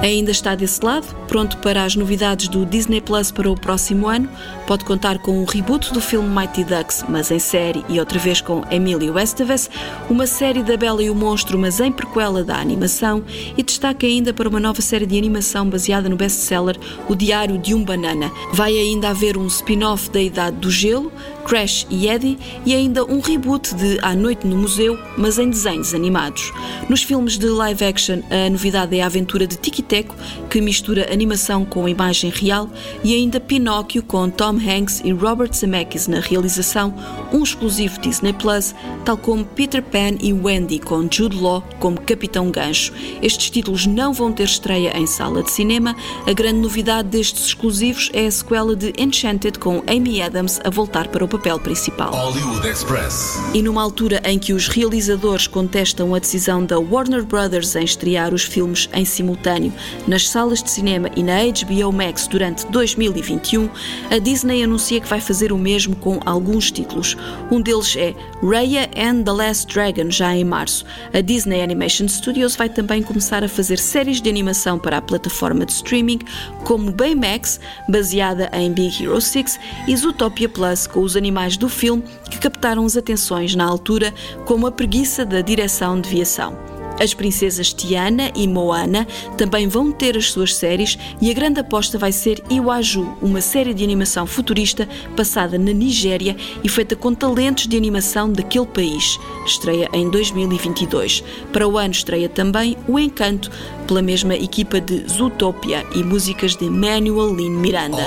Ainda 0.03 0.31
está 0.31 0.55
desse 0.55 0.83
lado, 0.83 1.07
pronto 1.37 1.59
para 1.59 1.85
as 1.85 1.95
novidades 1.95 2.49
do 2.49 2.65
Disney 2.65 2.99
Plus 2.99 3.31
para 3.31 3.51
o 3.51 3.55
próximo 3.55 4.09
ano. 4.09 4.27
Pode 4.67 4.87
contar 4.87 5.19
com 5.19 5.39
um 5.39 5.45
reboot 5.45 5.93
do 5.93 6.01
filme 6.01 6.27
Mighty 6.27 6.65
Ducks, 6.65 7.05
mas 7.11 7.31
em 7.31 7.39
série 7.39 7.85
e 7.91 8.01
outra 8.01 8.19
vez 8.19 8.41
com 8.41 8.65
Emilio 8.71 9.19
Estevez, 9.19 9.69
uma 10.09 10.27
série 10.27 10.63
da 10.63 10.79
Bela 10.79 11.03
e 11.03 11.11
o 11.11 11.15
Monstro, 11.15 11.59
mas 11.59 11.79
em 11.79 11.93
prequela 11.93 12.43
da 12.43 12.57
animação, 12.57 13.23
e 13.55 13.63
destaca 13.63 14.07
ainda 14.07 14.33
para 14.33 14.49
uma 14.49 14.59
nova 14.59 14.81
série 14.81 15.05
de 15.05 15.19
animação 15.19 15.69
baseada 15.69 16.09
no 16.09 16.17
best-seller 16.17 16.79
O 17.07 17.15
Diário 17.15 17.59
de 17.59 17.75
um 17.75 17.85
Banana. 17.85 18.33
Vai 18.55 18.73
ainda 18.73 19.11
haver 19.11 19.37
um 19.37 19.47
spin-off 19.47 20.09
da 20.09 20.23
Idade 20.23 20.57
do 20.57 20.71
Gelo, 20.71 21.13
Crash 21.45 21.87
e 21.91 22.09
Eddie, 22.09 22.39
e 22.65 22.75
ainda 22.75 23.05
um 23.05 23.21
reboot 23.21 23.75
de 23.75 23.99
À 24.01 24.15
Noite 24.15 24.47
no 24.47 24.57
Museu, 24.57 24.99
mas 25.19 25.39
em 25.39 25.51
desenhos 25.51 25.95
animados. 25.95 26.51
Nos 26.89 27.03
filmes 27.03 27.37
de 27.39 27.47
live 27.47 27.85
action, 27.85 28.21
a 28.31 28.51
novidade 28.51 28.97
é 28.97 29.03
a 29.03 29.07
aventura 29.07 29.47
de 29.47 29.57
Tiki 29.57 29.83
Teco, 29.83 30.17
que 30.51 30.61
mistura 30.61 31.13
animação 31.13 31.26
com 31.69 31.89
imagem 31.89 32.31
real, 32.31 32.69
e 33.03 33.15
ainda 33.15 33.41
Pinóquio 33.41 34.03
com 34.03 34.29
Tom 34.29 34.57
Hanks 34.57 35.01
e 35.05 35.13
Robert 35.13 35.53
Zemeckis 35.55 36.07
na 36.07 36.21
realização, 36.21 36.95
um 37.33 37.43
exclusivo 37.43 38.01
Disney 38.01 38.33
Plus, 38.33 38.75
tal 39.05 39.17
como 39.17 39.45
Peter 39.45 39.83
Pan 39.83 40.17
e 40.21 40.33
Wendy 40.33 40.79
com 40.79 41.09
Jude 41.11 41.37
Law 41.37 41.63
como 41.79 42.01
Capitão 42.01 42.51
Gancho. 42.51 42.93
Estes 43.23 43.51
títulos 43.51 43.87
não 43.87 44.13
vão 44.13 44.33
ter 44.33 44.45
estreia 44.45 44.97
em 44.97 45.07
sala 45.07 45.43
de 45.43 45.51
cinema. 45.51 45.97
A 46.27 46.33
grande 46.33 46.61
novidade 46.61 47.09
destes 47.09 47.47
exclusivos 47.47 48.11
é 48.13 48.27
a 48.27 48.31
sequela 48.31 48.75
de 48.77 48.93
Enchanted 48.99 49.59
com 49.59 49.83
Amy 49.87 50.23
Adams 50.23 50.61
a 50.65 50.71
voltar 50.71 51.09
para 51.09 51.25
o 51.25 51.29
papel 51.29 51.59
principal. 51.59 52.11
Hollywood 52.13 52.69
Express. 52.69 53.39
E 53.55 53.63
numa 53.63 53.83
altura 53.83 54.21
em 54.25 54.39
que 54.39 54.53
os 54.53 54.69
realizadores 54.69 55.47
contestam 55.47 56.15
a 56.15 56.19
decisão 56.19 56.65
da 56.65 56.79
Warner 56.79 57.25
Brothers 57.25 57.75
em 57.77 57.85
estrear 57.85 58.35
os 58.35 58.43
filmes 58.43 58.89
em 58.93 59.05
simultâneo 59.05 59.73
nas 60.07 60.29
salas 60.29 60.63
de 60.63 60.71
cinema 60.71 61.06
e 61.15 61.23
na 61.23 61.39
HBO 61.45 61.93
Max 61.93 62.27
durante 62.27 62.67
2021, 62.67 63.69
a 64.11 64.19
Disney 64.19 64.63
anuncia 64.63 65.01
que 65.01 65.09
vai 65.09 65.21
fazer 65.21 65.53
o 65.53 65.59
mesmo 65.59 65.95
com 65.97 66.21
alguns 66.25 66.71
títulos. 66.71 67.17
Um 67.51 67.61
deles 67.61 67.95
é 67.97 68.15
Raya 68.43 68.91
and 68.97 69.23
the 69.23 69.33
Last 69.33 69.73
Dragon, 69.73 70.11
já 70.11 70.35
em 70.35 70.45
março. 70.45 70.85
A 71.13 71.21
Disney 71.21 71.63
Animation 71.63 72.09
Studios 72.09 72.57
vai 72.57 72.69
também 72.69 73.03
começar 73.03 73.45
a 73.45 73.49
fazer 73.49 73.79
séries 73.79 74.21
de 74.21 74.29
animação 74.29 74.79
para 74.79 74.99
a 74.99 75.03
plataforma 75.03 75.65
de 75.65 75.73
streaming, 75.73 76.21
como 76.65 76.91
Baymax, 76.91 77.61
baseada 77.89 78.51
em 78.53 78.73
Big 78.73 79.05
Hero 79.05 79.21
6, 79.21 79.59
e 79.87 79.97
Zootopia 79.97 80.49
Plus, 80.49 80.87
com 80.87 81.01
os 81.01 81.17
animais 81.17 81.57
do 81.57 81.69
filme 81.69 82.03
que 82.31 82.39
captaram 82.39 82.85
as 82.85 82.97
atenções 82.97 83.55
na 83.55 83.65
altura, 83.65 84.13
como 84.45 84.67
a 84.67 84.73
preguiça 84.73 85.25
da 85.25 85.41
direção 85.41 86.01
de 86.01 86.09
viação. 86.09 86.76
As 87.01 87.13
princesas 87.13 87.73
Tiana 87.73 88.31
e 88.35 88.49
Moana 88.49 89.07
também 89.37 89.69
vão 89.69 89.93
ter 89.93 90.17
as 90.17 90.31
suas 90.31 90.55
séries 90.55 90.99
e 91.21 91.31
a 91.31 91.35
grande 91.35 91.61
aposta 91.61 91.99
vai 91.99 92.13
ser 92.13 92.43
Iwaju, 92.51 93.17
uma 93.21 93.41
série 93.41 93.75
de 93.75 93.85
animação 93.85 94.27
futurista 94.27 94.89
passada 95.17 95.59
na 95.59 95.73
Nigéria 95.73 96.37
e 96.65 96.69
feita 96.69 96.97
com 96.97 97.15
talentos 97.15 97.67
de 97.67 97.77
animação 97.77 98.31
daquele 98.31 98.67
país. 98.67 99.19
Estreia 99.45 99.89
em 99.93 100.09
2022. 100.11 101.23
Para 101.53 101.69
o 101.69 101.79
ano 101.79 101.93
estreia 101.93 102.29
também 102.29 102.77
O 102.89 102.99
Encanto, 102.99 103.51
pela 103.87 104.03
mesma 104.03 104.35
equipa 104.35 104.81
de 104.81 105.05
Zootopia 105.09 105.87
e 105.95 106.03
músicas 106.03 106.57
de 106.57 106.69
Manuel 106.69 107.35
Lin 107.35 107.51
Miranda. 107.51 108.03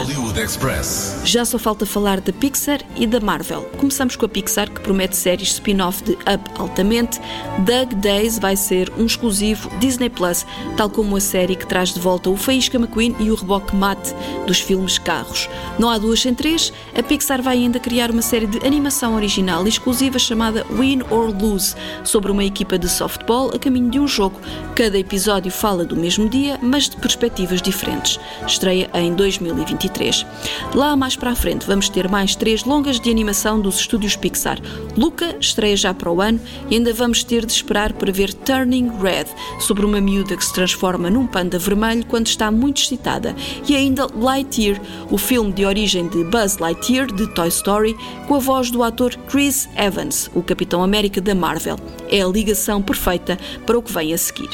Já 1.24 1.46
só 1.46 1.58
falta 1.58 1.86
falar 1.86 2.20
da 2.20 2.34
Pixar 2.34 2.82
e 2.96 3.08
da 3.08 3.20
Marvel. 3.20 3.64
Começamos 3.78 4.16
com 4.16 4.26
a 4.26 4.30
Pixar, 4.30 4.70
que 4.70 4.82
promete 4.82 5.16
séries 5.16 5.54
spin-off 5.54 6.04
de 6.04 6.14
Up 6.14 6.50
altamente. 6.58 7.20
Doug 7.60 7.94
Days 8.02 8.38
vai 8.40 8.56
ser 8.56 8.79
um 8.98 9.06
exclusivo 9.06 9.70
Disney 9.80 10.10
Plus, 10.10 10.46
tal 10.78 10.90
como 10.90 11.16
a 11.16 11.20
série 11.20 11.56
que 11.56 11.66
traz 11.66 11.94
de 11.94 12.00
volta 12.00 12.30
o 12.30 12.38
Faísca 12.38 12.78
McQueen 12.78 13.16
e 13.20 13.32
o 13.32 13.36
reboque 13.36 13.76
mate 13.76 14.14
dos 14.46 14.60
filmes 14.60 14.98
Carros. 14.98 15.50
Não 15.80 15.90
há 15.90 15.98
duas 15.98 16.22
sem 16.22 16.34
três, 16.34 16.72
a 16.96 17.02
Pixar 17.02 17.42
vai 17.42 17.58
ainda 17.58 17.80
criar 17.80 18.12
uma 18.12 18.22
série 18.22 18.46
de 18.46 18.66
animação 18.66 19.16
original 19.16 19.66
e 19.66 19.70
exclusiva 19.70 20.20
chamada 20.20 20.66
Win 20.70 21.02
or 21.10 21.36
Lose, 21.36 21.76
sobre 22.04 22.32
uma 22.32 22.44
equipa 22.44 22.78
de 22.78 22.88
softball 22.88 23.52
a 23.54 23.60
caminho 23.60 23.90
de 23.90 24.00
um 24.00 24.08
jogo. 24.08 24.40
Cada 24.76 24.98
episódio 24.98 25.52
fala 25.52 25.84
do 25.86 25.96
mesmo 25.96 26.30
dia, 26.30 26.60
mas 26.62 26.90
de 26.90 26.98
perspectivas 26.98 27.62
diferentes. 27.62 28.20
Estreia 28.46 28.90
em 28.94 29.14
2023. 29.14 30.26
Lá 30.74 30.96
mais 30.96 31.16
para 31.16 31.32
a 31.32 31.36
frente 31.36 31.66
vamos 31.66 31.90
ter 31.90 32.10
mais 32.10 32.36
três 32.36 32.64
longas 32.64 33.00
de 33.00 33.10
animação 33.10 33.60
dos 33.60 33.80
estúdios 33.80 34.16
Pixar. 34.16 34.60
Luca 34.98 35.36
estreia 35.40 35.76
já 35.76 35.94
para 35.94 36.12
o 36.12 36.22
ano 36.22 36.40
e 36.70 36.76
ainda 36.76 36.94
vamos 36.94 37.24
ter 37.24 37.46
de 37.46 37.52
esperar 37.52 37.94
para 37.94 38.12
ver 38.12 38.34
Turning 38.70 38.92
Red, 39.02 39.26
sobre 39.60 39.84
uma 39.84 40.00
miúda 40.00 40.38
que 40.38 40.46
se 40.46 40.54
transforma 40.54 41.10
num 41.10 41.26
panda 41.26 41.58
vermelho 41.58 42.06
quando 42.06 42.28
está 42.28 42.52
muito 42.52 42.84
excitada. 42.84 43.36
E 43.68 43.76
ainda 43.76 44.06
Lightyear, 44.06 44.80
o 45.10 45.18
filme 45.18 45.52
de 45.52 45.66
origem 45.66 46.08
de 46.08 46.24
Buzz 46.26 46.60
Lightyear 46.60 47.08
de 47.08 47.26
Toy 47.34 47.48
Story, 47.48 47.98
com 48.28 48.36
a 48.36 48.40
voz 48.40 48.70
do 48.70 48.84
ator 48.84 49.16
Chris 49.28 49.68
Evans, 49.76 50.30
o 50.36 50.44
Capitão 50.44 50.84
América 50.84 51.20
da 51.20 51.34
Marvel. 51.34 51.78
É 52.12 52.22
a 52.22 52.28
ligação 52.28 52.80
perfeita 52.80 53.40
para 53.66 53.76
o 53.76 53.82
que 53.82 53.92
vem 53.92 54.14
a 54.14 54.18
seguir. 54.20 54.50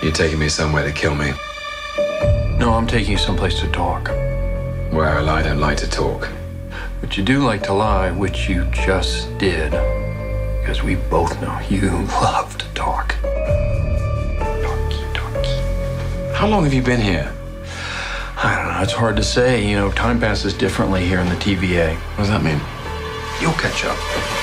You're 0.00 0.16
taking 0.16 0.36
me 0.36 0.48
somewhere 0.48 0.88
to 0.88 0.96
kill 0.96 1.16
me. 1.16 1.34
No, 2.60 2.70
I'm 2.78 2.86
taking 2.86 3.14
you 3.14 3.18
someplace 3.18 3.58
to 3.60 3.66
talk. 3.72 4.12
Well, 4.92 5.28
I 5.28 5.42
don't 5.42 5.60
like 5.60 5.80
to 5.80 5.90
talk. 5.90 6.28
But 7.00 7.16
you 7.16 7.24
do 7.24 7.40
like 7.40 7.64
to 7.64 7.72
lie, 7.72 8.12
which 8.12 8.48
you 8.48 8.64
just 8.70 9.26
did. 9.38 9.72
Because 10.60 10.84
we 10.84 10.94
both 11.10 11.40
know 11.42 11.58
you 11.68 11.90
love 12.22 12.56
to 12.58 12.66
talk. 12.74 13.15
How 16.36 16.46
long 16.46 16.64
have 16.64 16.74
you 16.74 16.82
been 16.82 17.00
here? 17.00 17.32
I 18.36 18.56
don't 18.56 18.74
know, 18.74 18.82
it's 18.82 18.92
hard 18.92 19.16
to 19.16 19.22
say. 19.22 19.66
You 19.66 19.74
know, 19.74 19.90
time 19.90 20.20
passes 20.20 20.52
differently 20.52 21.06
here 21.06 21.18
in 21.18 21.30
the 21.30 21.34
TVA. 21.36 21.94
What 21.94 22.18
does 22.18 22.28
that 22.28 22.42
mean? 22.42 22.60
You'll 23.40 23.54
catch 23.54 23.86
up. 23.86 24.35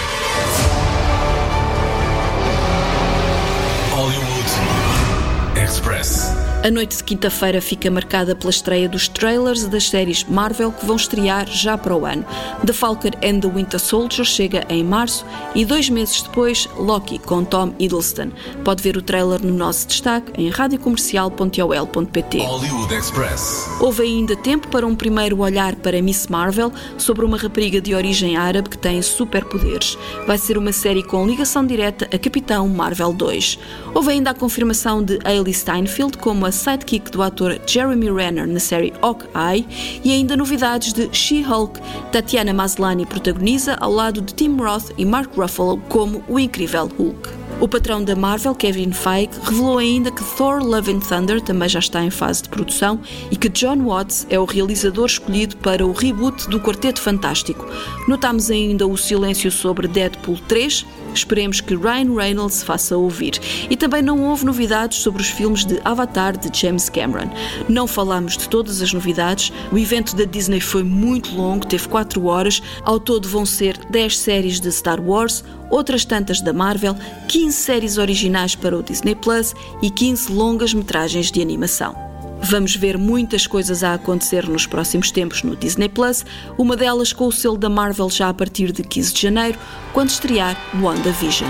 A 6.64 6.72
noite 6.72 6.96
de 6.96 7.04
quinta-feira 7.04 7.60
fica 7.60 7.92
marcada 7.92 8.34
pela 8.34 8.50
estreia 8.50 8.88
dos 8.88 9.10
trailers 9.10 9.66
das 9.66 9.90
séries 9.90 10.24
Marvel 10.24 10.72
que 10.72 10.86
vão 10.86 10.96
estrear 10.96 11.46
já 11.46 11.78
para 11.78 11.94
o 11.94 12.06
ano. 12.06 12.24
The 12.66 12.72
Falcon 12.72 13.10
and 13.22 13.42
the 13.42 13.50
Winter 13.50 13.78
Soldier 13.78 14.26
chega 14.26 14.66
em 14.70 14.82
março 14.82 15.26
e 15.54 15.66
dois 15.66 15.90
meses 15.90 16.22
depois 16.22 16.70
Loki 16.78 17.20
com 17.20 17.44
Tom 17.44 17.74
Hiddleston. 17.78 18.32
Pode 18.64 18.82
ver 18.82 18.96
o 18.96 19.02
trailer 19.02 19.46
no 19.46 19.54
nosso 19.54 19.86
destaque 19.88 20.32
em 20.42 20.48
radiocomercial.ol.pt. 20.48 22.38
Hollywood 22.38 22.94
Express. 22.96 23.68
Houve 23.82 24.04
ainda 24.04 24.34
tempo 24.38 24.70
para 24.70 24.88
um 24.88 24.96
primeiro 24.96 25.40
olhar 25.42 25.76
para 25.76 26.02
Miss 26.02 26.28
Marvel 26.28 26.72
sobre 26.98 27.26
uma 27.26 27.36
rapariga 27.36 27.82
de 27.82 27.94
origem 27.94 28.38
árabe 28.38 28.70
que 28.70 28.78
tem 28.78 29.02
superpoderes. 29.02 29.98
Vai 30.26 30.38
ser 30.38 30.58
uma 30.58 30.72
série 30.72 31.04
com 31.04 31.28
ligação 31.28 31.66
direta 31.66 32.06
a 32.06 32.18
Capitão 32.18 32.70
Marvel 32.70 33.12
2. 33.12 33.60
Houve 33.94 34.12
ainda 34.12 34.30
a 34.30 34.34
confirmação 34.34 35.04
de 35.04 35.20
Hailey 35.26 35.54
Steinfeld 35.54 36.18
como 36.20 36.46
a 36.46 36.53
sidekick 36.54 37.12
do 37.12 37.22
ator 37.22 37.60
Jeremy 37.66 38.12
Renner 38.12 38.48
na 38.48 38.60
série 38.60 38.94
Hawkeye 39.02 39.66
e 40.04 40.12
ainda 40.12 40.38
novidades 40.38 40.94
de 40.94 41.10
She-Hulk. 41.12 41.80
Tatiana 42.12 42.54
Maslany 42.54 43.06
protagoniza 43.06 43.76
ao 43.80 43.92
lado 43.92 44.22
de 44.22 44.34
Tim 44.34 44.56
Roth 44.58 44.92
e 44.98 45.06
Mark 45.06 45.36
Ruffalo 45.36 45.78
como 45.90 46.24
o 46.28 46.40
incrível 46.40 46.88
Hulk. 46.88 47.44
O 47.62 47.68
patrão 47.68 48.04
da 48.04 48.16
Marvel, 48.16 48.54
Kevin 48.56 48.92
Feige, 48.92 49.30
revelou 49.42 49.78
ainda 49.78 50.12
que 50.12 50.24
Thor 50.36 50.62
Love 50.62 50.92
and 50.92 51.00
Thunder 51.00 51.40
também 51.40 51.70
já 51.70 51.80
está 51.80 52.04
em 52.04 52.10
fase 52.10 52.44
de 52.44 52.50
produção 52.50 53.00
e 53.32 53.38
que 53.38 53.48
John 53.48 53.86
Watts 53.86 54.28
é 54.30 54.38
o 54.38 54.46
realizador 54.46 55.06
escolhido 55.06 55.56
para 55.58 55.86
o 55.86 55.94
reboot 55.94 56.50
do 56.50 56.60
Quarteto 56.60 57.02
Fantástico. 57.02 57.66
Notamos 58.08 58.50
ainda 58.52 58.86
o 58.86 58.98
silêncio 58.98 59.50
sobre 59.52 59.88
Deadpool 59.88 60.40
3, 60.48 60.86
esperemos 61.18 61.62
que 61.62 61.76
Ryan 61.76 62.16
Reynolds 62.16 62.56
se 62.56 62.66
faça 62.66 62.98
ouvir. 62.98 63.40
E 63.70 63.76
também 63.76 64.02
não 64.02 64.24
houve 64.24 64.46
novidades 64.46 65.00
sobre 65.00 65.22
os 65.22 65.30
filmes 65.30 65.66
de 65.66 65.80
Avatar 65.84 66.38
de 66.38 66.50
James 66.58 66.90
Cameron. 66.90 67.30
Não 67.68 67.88
falamos 67.88 68.38
de 68.38 68.50
todas 68.50 68.82
as 68.82 68.94
novidades, 68.94 69.52
o 69.72 69.78
evento 69.78 70.16
da 70.16 70.24
Disney 70.24 70.60
foi 70.60 70.84
muito 70.84 71.36
longo, 71.36 71.66
teve 71.66 71.88
4 71.88 72.26
horas, 72.26 72.62
ao 72.84 73.00
todo 73.00 73.28
vão 73.28 73.46
ser 73.46 73.78
10 73.90 74.18
séries 74.18 74.60
de 74.60 74.72
Star 74.72 75.02
Wars, 75.02 75.44
outras 75.70 76.06
tantas 76.06 76.42
da 76.42 76.54
Marvel, 76.54 76.96
15 77.28 77.56
séries 77.56 77.98
originais 77.98 78.56
para 78.56 78.78
o 78.78 78.84
Disney 78.84 79.16
Plus 79.16 79.54
e 79.82 79.90
15 79.90 80.32
longas 80.32 80.74
metragens 80.74 81.32
de 81.32 81.42
animação. 81.42 82.13
Vamos 82.46 82.76
ver 82.76 82.98
muitas 82.98 83.48
coisas 83.48 83.84
a 83.84 83.94
acontecer 83.94 84.50
nos 84.50 84.68
próximos 84.68 85.10
tempos 85.12 85.44
no 85.44 85.56
Disney 85.56 85.88
Plus, 85.88 86.26
uma 86.58 86.76
delas 86.76 87.14
com 87.14 87.28
o 87.28 87.32
selo 87.32 87.58
da 87.58 87.70
Marvel 87.70 88.10
já 88.10 88.28
a 88.28 88.34
partir 88.34 88.72
de 88.74 88.84
15 88.84 89.14
de 89.14 89.22
janeiro, 89.22 89.58
quando 89.94 90.10
estrear 90.10 90.58
WandaVision. 90.82 91.50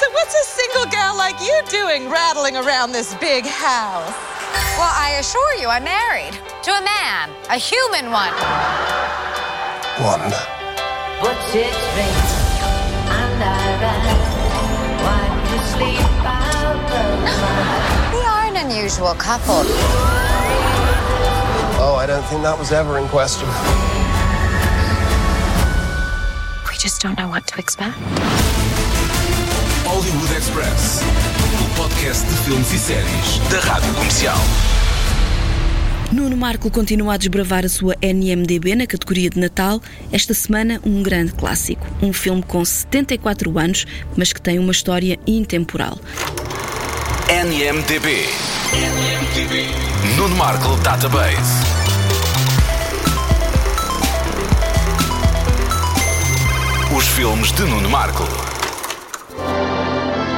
So 0.00 0.10
what's 0.12 0.34
a 0.34 0.44
single 0.44 0.86
girl 0.90 1.16
like 1.16 1.40
you 1.40 1.62
doing 1.70 2.10
rattling 2.10 2.56
around 2.56 2.92
this 2.92 3.14
big 3.20 3.46
house? 3.46 4.12
Well, 4.76 4.92
I 4.92 5.16
assure 5.20 5.54
you, 5.60 5.68
I'm 5.68 5.84
married 5.84 6.34
to 6.64 6.72
a 6.72 6.82
man, 6.82 7.30
a 7.48 7.56
human 7.56 8.10
one. 8.10 8.34
Wanda. 10.02 10.36
What's 11.20 11.54
it 11.54 11.72
rain 11.96 12.46
and 13.08 13.42
I 13.42 13.80
ran 13.80 14.18
while 15.06 15.36
you 15.50 15.58
sleep 15.72 16.00
out 16.24 16.90
the 16.90 17.55
unusual 18.76 19.14
couple. 19.14 19.64
Oh, 21.78 21.96
I 21.98 22.06
don't 22.06 22.24
think 22.24 22.42
that 22.42 22.58
was 22.58 22.72
ever 22.72 22.98
in 22.98 23.08
question. 23.08 23.48
We 26.68 26.76
just 26.76 27.00
don't 27.00 27.16
know 27.18 27.28
what 27.28 27.46
to 27.48 27.58
expect. 27.58 27.96
Hollywood 29.86 30.30
Express, 30.36 31.00
o 31.62 31.80
podcast 31.80 32.26
de 32.26 32.34
filmes 32.44 32.72
e 32.72 32.78
séries 32.78 33.38
da 33.50 33.60
Rádio 33.60 33.94
Comercial. 33.94 34.36
Nuno 36.12 36.36
Marco 36.36 36.70
continua 36.70 37.14
a 37.14 37.16
desbravar 37.16 37.64
a 37.64 37.68
sua 37.68 37.94
NMDB 38.00 38.76
na 38.76 38.86
categoria 38.86 39.30
de 39.30 39.40
Natal. 39.40 39.80
Esta 40.12 40.34
semana, 40.34 40.80
um 40.84 41.02
grande 41.02 41.32
clássico. 41.32 41.84
Um 42.00 42.12
filme 42.12 42.42
com 42.42 42.64
74 42.64 43.58
anos, 43.58 43.86
mas 44.16 44.32
que 44.32 44.40
tem 44.40 44.58
uma 44.58 44.70
história 44.70 45.18
intemporal. 45.26 45.98
NMDB. 47.28 48.28
NMDB. 48.72 49.74
Nuno 50.16 50.36
Marco 50.36 50.76
Database. 50.76 51.64
Os 56.96 57.04
filmes 57.08 57.50
de 57.50 57.64
Nuno 57.64 57.90
Marco. 57.90 58.45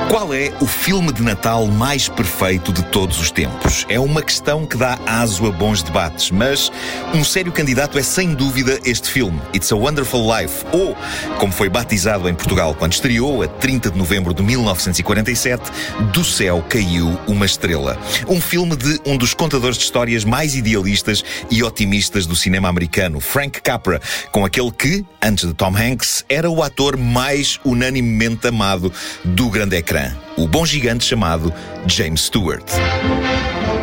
Qual 0.09 0.33
é 0.33 0.51
o 0.59 0.67
filme 0.67 1.13
de 1.13 1.23
Natal 1.23 1.67
mais 1.67 2.09
perfeito 2.09 2.73
de 2.73 2.83
todos 2.87 3.21
os 3.21 3.31
tempos? 3.31 3.85
É 3.91 4.01
uma 4.01 4.23
questão 4.23 4.65
que 4.65 4.75
dá 4.75 4.99
aso 5.07 5.47
a 5.47 5.51
bons 5.51 5.83
debates, 5.83 6.31
mas 6.31 6.73
um 7.13 7.23
sério 7.23 7.53
candidato 7.53 7.99
é 7.99 8.03
sem 8.03 8.33
dúvida 8.33 8.81
este 8.87 9.11
filme, 9.11 9.39
It's 9.55 9.71
a 9.71 9.77
Wonderful 9.77 10.27
Life, 10.35 10.65
ou, 10.73 10.97
como 11.39 11.53
foi 11.53 11.69
batizado 11.69 12.27
em 12.27 12.35
Portugal 12.35 12.75
quando 12.75 12.95
estreou, 12.95 13.43
a 13.43 13.49
30 13.49 13.91
de 13.91 13.99
novembro 13.99 14.33
de 14.33 14.43
1947, 14.43 15.71
Do 16.11 16.25
Céu 16.25 16.65
Caiu 16.67 17.21
uma 17.27 17.45
Estrela. 17.45 17.99
Um 18.27 18.41
filme 18.41 18.77
de 18.77 18.99
um 19.05 19.15
dos 19.19 19.35
contadores 19.35 19.77
de 19.77 19.85
histórias 19.85 20.25
mais 20.25 20.55
idealistas 20.55 21.23
e 21.51 21.63
otimistas 21.63 22.25
do 22.25 22.35
cinema 22.35 22.67
americano, 22.67 23.21
Frank 23.21 23.61
Capra, 23.61 24.01
com 24.33 24.43
aquele 24.43 24.71
que, 24.71 25.05
antes 25.23 25.47
de 25.47 25.53
Tom 25.53 25.77
Hanks, 25.77 26.25
era 26.31 26.49
o 26.49 26.63
ator 26.63 26.97
mais 26.97 27.61
unanimemente 27.63 28.49
amado 28.49 28.91
do 29.23 29.51
grande 29.51 29.77
ecrã 29.77 29.98
o 30.37 30.47
bom 30.47 30.65
gigante 30.65 31.05
chamado 31.05 31.53
James 31.87 32.21
Stewart. 32.21 32.65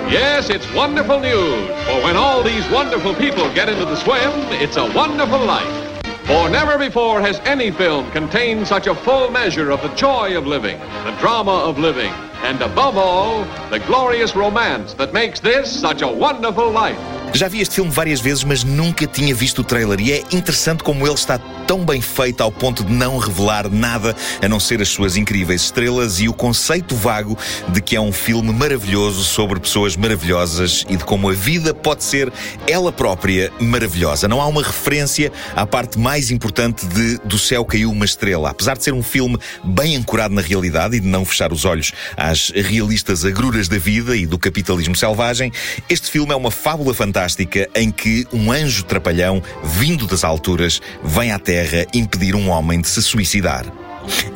Yes, 0.09 0.49
it's 0.49 0.71
wonderful 0.73 1.19
news. 1.19 1.67
For 1.85 2.03
when 2.03 2.15
all 2.15 2.43
these 2.43 2.67
wonderful 2.69 3.15
people 3.15 3.51
get 3.53 3.69
into 3.69 3.85
the 3.85 3.95
swim, 3.95 4.31
it's 4.61 4.77
a 4.77 4.85
wonderful 4.93 5.43
life. 5.43 6.03
For 6.25 6.49
never 6.49 6.77
before 6.77 7.21
has 7.21 7.39
any 7.45 7.71
film 7.71 8.09
contained 8.11 8.67
such 8.67 8.87
a 8.87 8.95
full 8.95 9.29
measure 9.29 9.71
of 9.71 9.81
the 9.81 9.93
joy 9.95 10.37
of 10.37 10.47
living, 10.47 10.79
the 11.03 11.15
drama 11.19 11.51
of 11.51 11.77
living, 11.77 12.11
and 12.43 12.61
above 12.61 12.97
all, 12.97 13.43
the 13.69 13.79
glorious 13.79 14.35
romance 14.35 14.93
that 14.95 15.13
makes 15.13 15.39
this 15.39 15.69
such 15.69 16.01
a 16.01 16.07
wonderful 16.07 16.71
life. 16.71 17.14
Já 17.33 17.49
vi 17.49 17.59
este 17.59 17.75
filme 17.75 17.91
várias 17.91 18.21
vezes, 18.21 18.45
mas 18.45 18.63
nunca 18.63 19.05
tinha 19.05 19.35
visto 19.35 19.59
o 19.59 19.63
trailer 19.63 19.99
e 19.99 20.13
é 20.13 20.23
interessante 20.31 20.83
como 20.83 21.05
ele 21.05 21.15
está 21.15 21.37
tão 21.67 21.83
bem 21.83 21.99
feito 21.99 22.41
ao 22.41 22.51
ponto 22.51 22.83
de 22.83 22.93
não 22.93 23.17
revelar 23.17 23.69
nada 23.69 24.15
a 24.41 24.47
não 24.47 24.59
ser 24.59 24.81
as 24.81 24.87
suas 24.87 25.17
incríveis 25.17 25.63
estrelas 25.63 26.21
e 26.21 26.29
o 26.29 26.33
conceito 26.33 26.95
vago 26.95 27.37
de 27.69 27.81
que 27.81 27.95
é 27.95 27.99
um 27.99 28.13
filme 28.13 28.53
maravilhoso 28.53 29.23
sobre 29.23 29.59
pessoas 29.59 29.97
maravilhosas 29.97 30.85
e 30.87 30.95
de 30.95 31.03
como 31.03 31.29
a 31.29 31.33
vida 31.33 31.73
pode 31.73 32.05
ser 32.05 32.31
ela 32.67 32.91
própria 32.91 33.51
maravilhosa. 33.59 34.29
Não 34.29 34.39
há 34.39 34.47
uma 34.47 34.63
referência 34.63 35.31
à 35.55 35.65
parte 35.65 35.99
mais 35.99 36.31
importante 36.31 36.85
de 36.85 37.17
Do 37.25 37.37
Céu 37.37 37.65
Caiu 37.65 37.91
uma 37.91 38.05
Estrela. 38.05 38.51
Apesar 38.51 38.77
de 38.77 38.83
ser 38.83 38.93
um 38.93 39.03
filme 39.03 39.37
bem 39.61 39.97
ancorado 39.97 40.33
na 40.33 40.41
realidade 40.41 40.95
e 40.95 40.99
de 41.01 41.07
não 41.07 41.25
fechar 41.25 41.51
os 41.51 41.65
olhos 41.65 41.91
às 42.15 42.49
realistas 42.51 43.25
agruras 43.25 43.67
da 43.67 43.77
vida 43.77 44.15
e 44.15 44.25
do 44.25 44.39
capitalismo 44.39 44.95
selvagem, 44.95 45.51
este 45.89 46.09
filme 46.09 46.31
é 46.31 46.35
uma 46.35 46.51
fábula 46.51 46.93
fantástica 46.93 47.14
em 47.75 47.91
que 47.91 48.27
um 48.33 48.51
anjo 48.51 48.83
trapalhão, 48.83 49.41
vindo 49.63 50.05
das 50.05 50.23
alturas, 50.23 50.81
vem 51.03 51.31
à 51.31 51.39
Terra 51.39 51.85
impedir 51.93 52.35
um 52.35 52.49
homem 52.49 52.81
de 52.81 52.89
se 52.89 53.01
suicidar. 53.01 53.65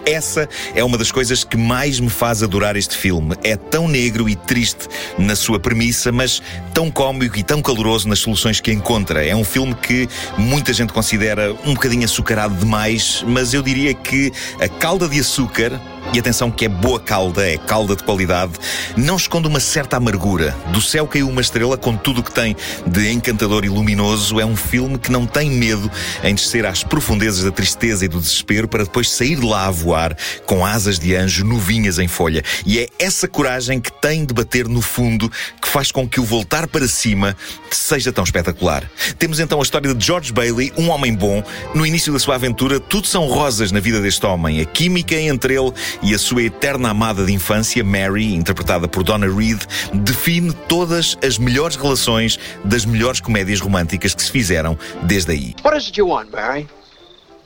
Essa 0.05 0.49
é 0.73 0.83
uma 0.83 0.97
das 0.97 1.11
coisas 1.11 1.43
que 1.43 1.57
mais 1.57 1.99
me 1.99 2.09
faz 2.09 2.41
adorar 2.41 2.75
este 2.75 2.97
filme. 2.97 3.35
É 3.43 3.55
tão 3.55 3.87
negro 3.87 4.27
e 4.27 4.35
triste 4.35 4.87
na 5.17 5.35
sua 5.35 5.59
premissa, 5.59 6.11
mas 6.11 6.41
tão 6.73 6.89
cómico 6.89 7.37
e 7.37 7.43
tão 7.43 7.61
caloroso 7.61 8.07
nas 8.07 8.19
soluções 8.19 8.59
que 8.59 8.71
encontra. 8.71 9.25
É 9.25 9.35
um 9.35 9.43
filme 9.43 9.75
que 9.75 10.07
muita 10.37 10.73
gente 10.73 10.93
considera 10.93 11.53
um 11.65 11.73
bocadinho 11.73 12.05
açucarado 12.05 12.55
demais, 12.55 13.23
mas 13.27 13.53
eu 13.53 13.61
diria 13.61 13.93
que 13.93 14.31
a 14.59 14.67
calda 14.67 15.07
de 15.07 15.19
açúcar 15.19 15.79
e 16.13 16.19
atenção 16.19 16.49
que 16.49 16.65
é 16.65 16.69
boa 16.69 16.99
calda, 16.99 17.47
é 17.47 17.57
calda 17.57 17.95
de 17.95 18.03
qualidade, 18.03 18.53
não 18.97 19.15
esconde 19.15 19.47
uma 19.47 19.59
certa 19.59 19.97
amargura. 19.97 20.55
Do 20.71 20.81
céu 20.81 21.05
caiu 21.07 21.29
uma 21.29 21.41
estrela 21.41 21.77
com 21.77 21.95
tudo 21.95 22.21
o 22.21 22.23
que 22.23 22.31
tem 22.31 22.55
de 22.85 23.12
encantador 23.12 23.63
e 23.63 23.69
luminoso. 23.69 24.39
É 24.39 24.45
um 24.45 24.55
filme 24.55 24.97
que 24.97 25.12
não 25.12 25.25
tem 25.25 25.49
medo 25.49 25.89
em 26.23 26.33
descer 26.33 26.65
às 26.65 26.83
profundezas 26.83 27.43
da 27.43 27.51
tristeza 27.51 28.05
e 28.05 28.07
do 28.07 28.19
desespero 28.19 28.67
para 28.67 28.83
depois 28.83 29.09
sair 29.09 29.35
de 29.35 29.45
lá 29.45 29.67
a 29.67 29.71
voar 29.71 30.17
com 30.45 30.65
asas 30.65 30.97
de 30.97 31.15
anjo 31.15 31.45
novinhas 31.45 31.99
em 31.99 32.07
folha. 32.07 32.43
E 32.65 32.79
é 32.79 32.88
essa 32.97 33.27
coragem 33.27 33.79
que 33.79 33.91
tem 33.91 34.25
de 34.25 34.33
bater 34.33 34.67
no 34.67 34.81
fundo 34.81 35.31
que 35.62 35.67
faz 35.67 35.91
com 35.91 36.07
que 36.07 36.19
o 36.19 36.23
voltar 36.23 36.67
para 36.67 36.88
cima 36.88 37.35
seja 37.69 38.12
tão 38.12 38.23
espetacular. 38.23 38.89
Temos 39.17 39.39
então 39.39 39.59
a 39.59 39.63
história 39.63 39.93
de 39.93 40.05
George 40.05 40.33
Bailey, 40.33 40.73
um 40.77 40.89
homem 40.89 41.13
bom. 41.13 41.43
No 41.73 41.85
início 41.85 42.12
da 42.12 42.19
sua 42.19 42.35
aventura, 42.35 42.79
tudo 42.79 43.07
são 43.07 43.27
rosas 43.27 43.71
na 43.71 43.79
vida 43.79 44.01
deste 44.01 44.25
homem. 44.25 44.62
A 44.62 44.65
química 44.65 45.15
entre 45.15 45.55
ele 45.55 45.71
e 46.02 46.13
a 46.13 46.19
sua 46.19 46.43
eterna 46.43 46.89
amada 46.89 47.25
de 47.25 47.34
infância, 47.34 47.84
Mary, 47.84 48.34
interpretada 48.34 48.88
por 48.88 49.04
Donna 49.04 49.28
Reed, 49.28 49.60
define 49.93 50.54
todas 50.67 51.17
as 51.23 51.38
melhores 51.38 51.75
relações 51.75 52.39
das 52.63 52.86
melhores 52.86 53.19
comédias 53.19 53.60
românticas 53.60 54.13
que 54.13 54.21
se 54.21 54.32
fizeram 54.32 54.78
desde 55.04 55.32
aí. 55.32 55.56
What 55.63 55.78
is 55.78 55.88
it 55.88 55.99
you 55.99 56.08
want, 56.08 56.32
Mary? 56.32 56.67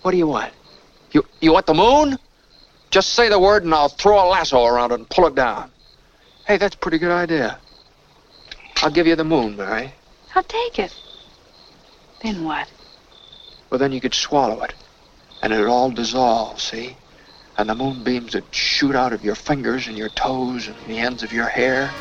What 0.03 0.15
do 0.15 0.17
you 0.17 0.29
want? 0.29 0.51
You, 1.13 1.23
you 1.41 1.53
want 1.53 1.65
the 1.65 1.73
moon? 1.73 2.17
Just 2.91 3.15
say 3.15 3.29
the 3.29 3.39
word 3.39 3.63
and 3.63 3.73
I'll 3.73 3.89
throw 3.89 4.19
a 4.19 4.27
lasso 4.29 4.65
around 4.65 4.91
it 4.91 4.99
and 4.99 5.09
pull 5.09 5.27
it 5.27 5.35
down. 5.35 5.71
Hey, 6.45 6.57
that's 6.57 6.75
a 6.75 6.77
pretty 6.77 6.97
good 6.99 7.11
idea. 7.11 7.57
I'll 8.83 8.91
give 8.91 9.07
you 9.07 9.15
the 9.15 9.23
moon, 9.23 9.55
Mary. 9.55 9.93
I'll 10.35 10.43
take 10.43 10.77
it. 10.79 10.93
Then 12.21 12.43
what? 12.43 12.67
Well, 13.69 13.79
then 13.79 13.91
you 13.91 14.01
could 14.01 14.13
swallow 14.13 14.61
it. 14.63 14.73
And 15.41 15.53
it'd 15.53 15.67
all 15.67 15.89
dissolve, 15.89 16.59
see? 16.59 16.95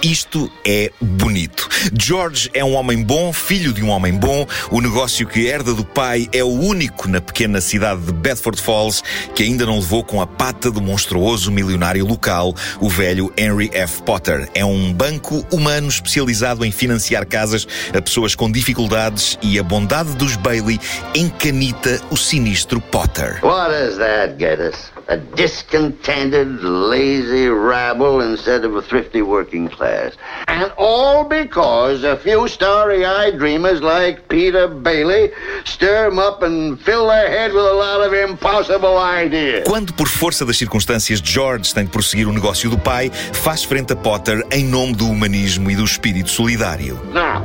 Isto 0.03 0.51
é 0.67 0.91
bonito. 1.01 1.69
George 1.99 2.51
é 2.55 2.65
um 2.65 2.75
homem 2.75 3.03
bom, 3.03 3.33
filho 3.33 3.73
de 3.73 3.83
um 3.83 3.91
homem 3.91 4.15
bom. 4.15 4.47
O 4.71 4.81
negócio 4.81 5.27
que 5.27 5.47
herda 5.47 5.75
do 5.75 5.85
pai 5.85 6.29
é 6.33 6.43
o 6.43 6.49
único 6.49 7.09
na 7.09 7.21
pequena 7.21 7.61
cidade 7.61 8.03
de 8.03 8.12
Bedford 8.12 8.61
Falls 8.61 9.03
que 9.35 9.43
ainda 9.43 9.67
não 9.67 9.79
levou 9.79 10.03
com 10.03 10.21
a 10.21 10.27
pata 10.27 10.71
do 10.71 10.81
monstruoso 10.81 11.51
milionário 11.51 12.07
local, 12.07 12.55
o 12.81 12.88
velho 12.88 13.33
Henry 13.37 13.71
F. 13.73 14.03
Potter. 14.03 14.49
É 14.55 14.65
um 14.65 14.93
banco 14.93 15.47
humano 15.53 15.88
especializado 15.88 16.65
em 16.65 16.71
financiar 16.71 17.27
casas 17.27 17.67
a 17.93 18.01
pessoas 18.01 18.35
com 18.35 18.51
dificuldades 18.51 19.38
e 19.43 19.59
a 19.59 19.62
bondade 19.62 20.15
dos 20.17 20.37
Bailey 20.37 20.81
encanita 21.15 22.01
o 22.11 22.17
sinistro 22.17 22.81
Potter. 22.81 23.38
What 23.43 23.71
does 23.71 23.99
that 23.99 24.37
get 24.38 24.61
us? 24.61 24.92
A 25.09 25.17
discontented, 25.17 26.62
lazy 26.62 27.49
rabble 27.49 28.21
instead 28.21 28.65
of 28.65 28.75
a 28.77 28.83
thrifty 28.83 29.23
working 29.23 29.69
class. 29.69 30.15
And 30.47 30.73
all 30.77 31.25
because 31.25 32.05
a 32.05 32.17
few 32.17 32.49
starry-eyed 32.49 33.38
dreamers 33.38 33.81
like 33.81 34.29
Peter 34.29 34.69
Bailey 34.69 35.33
stir 35.65 36.11
them 36.11 36.19
up 36.19 36.43
and 36.43 36.81
fill 36.81 37.09
their 37.09 37.29
head 37.29 37.53
with 37.53 37.65
a 37.65 37.73
lot 37.73 38.01
of 38.01 38.12
impossible 38.12 38.99
ideas. 38.99 39.67
Quando, 39.67 39.93
por 39.95 40.09
força 40.09 40.45
das 40.45 40.57
circunstâncias, 40.57 41.21
George 41.21 41.75
tem 41.75 41.85
de 41.85 41.91
prosseguir 41.91 42.29
o 42.29 42.33
negócio 42.33 42.71
do 42.71 42.79
pai, 42.79 43.11
faz 43.33 43.65
frente 43.65 43.93
a 43.93 43.97
Potter 43.97 44.45
em 44.51 44.65
nome 44.65 44.95
do 44.95 45.09
humanismo 45.09 45.71
e 45.71 45.77
do 45.77 45.85
espírito 45.85 46.31
solidário. 46.31 47.01
Now, 47.12 47.43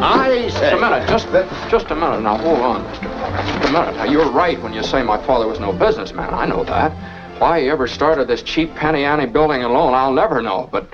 I 0.00 0.50
say... 0.50 0.70
Just 0.70 0.72
a 0.72 0.76
minute, 0.76 1.06
just, 1.08 1.28
just 1.70 1.90
a 1.90 1.94
minute. 1.94 2.20
Now, 2.22 2.36
hold 2.38 2.60
on, 2.60 2.84
Mr. 2.84 3.21
Just 3.32 3.68
a 3.68 3.72
minute. 3.72 4.10
You're 4.10 4.30
right 4.30 4.60
when 4.62 4.72
you 4.72 4.82
say 4.82 5.02
my 5.02 5.24
father 5.26 5.46
was 5.46 5.58
no 5.58 5.72
businessman. 5.72 6.34
I 6.34 6.46
know 6.46 6.64
that. 6.64 6.92
Why 7.40 7.62
he 7.62 7.70
ever 7.70 7.88
started 7.88 8.28
this 8.28 8.42
cheap 8.42 8.74
penny 8.74 9.04
ante 9.04 9.26
building 9.26 9.62
alone, 9.62 9.94
I'll 9.94 10.12
never 10.12 10.42
know. 10.42 10.68
But 10.70 10.88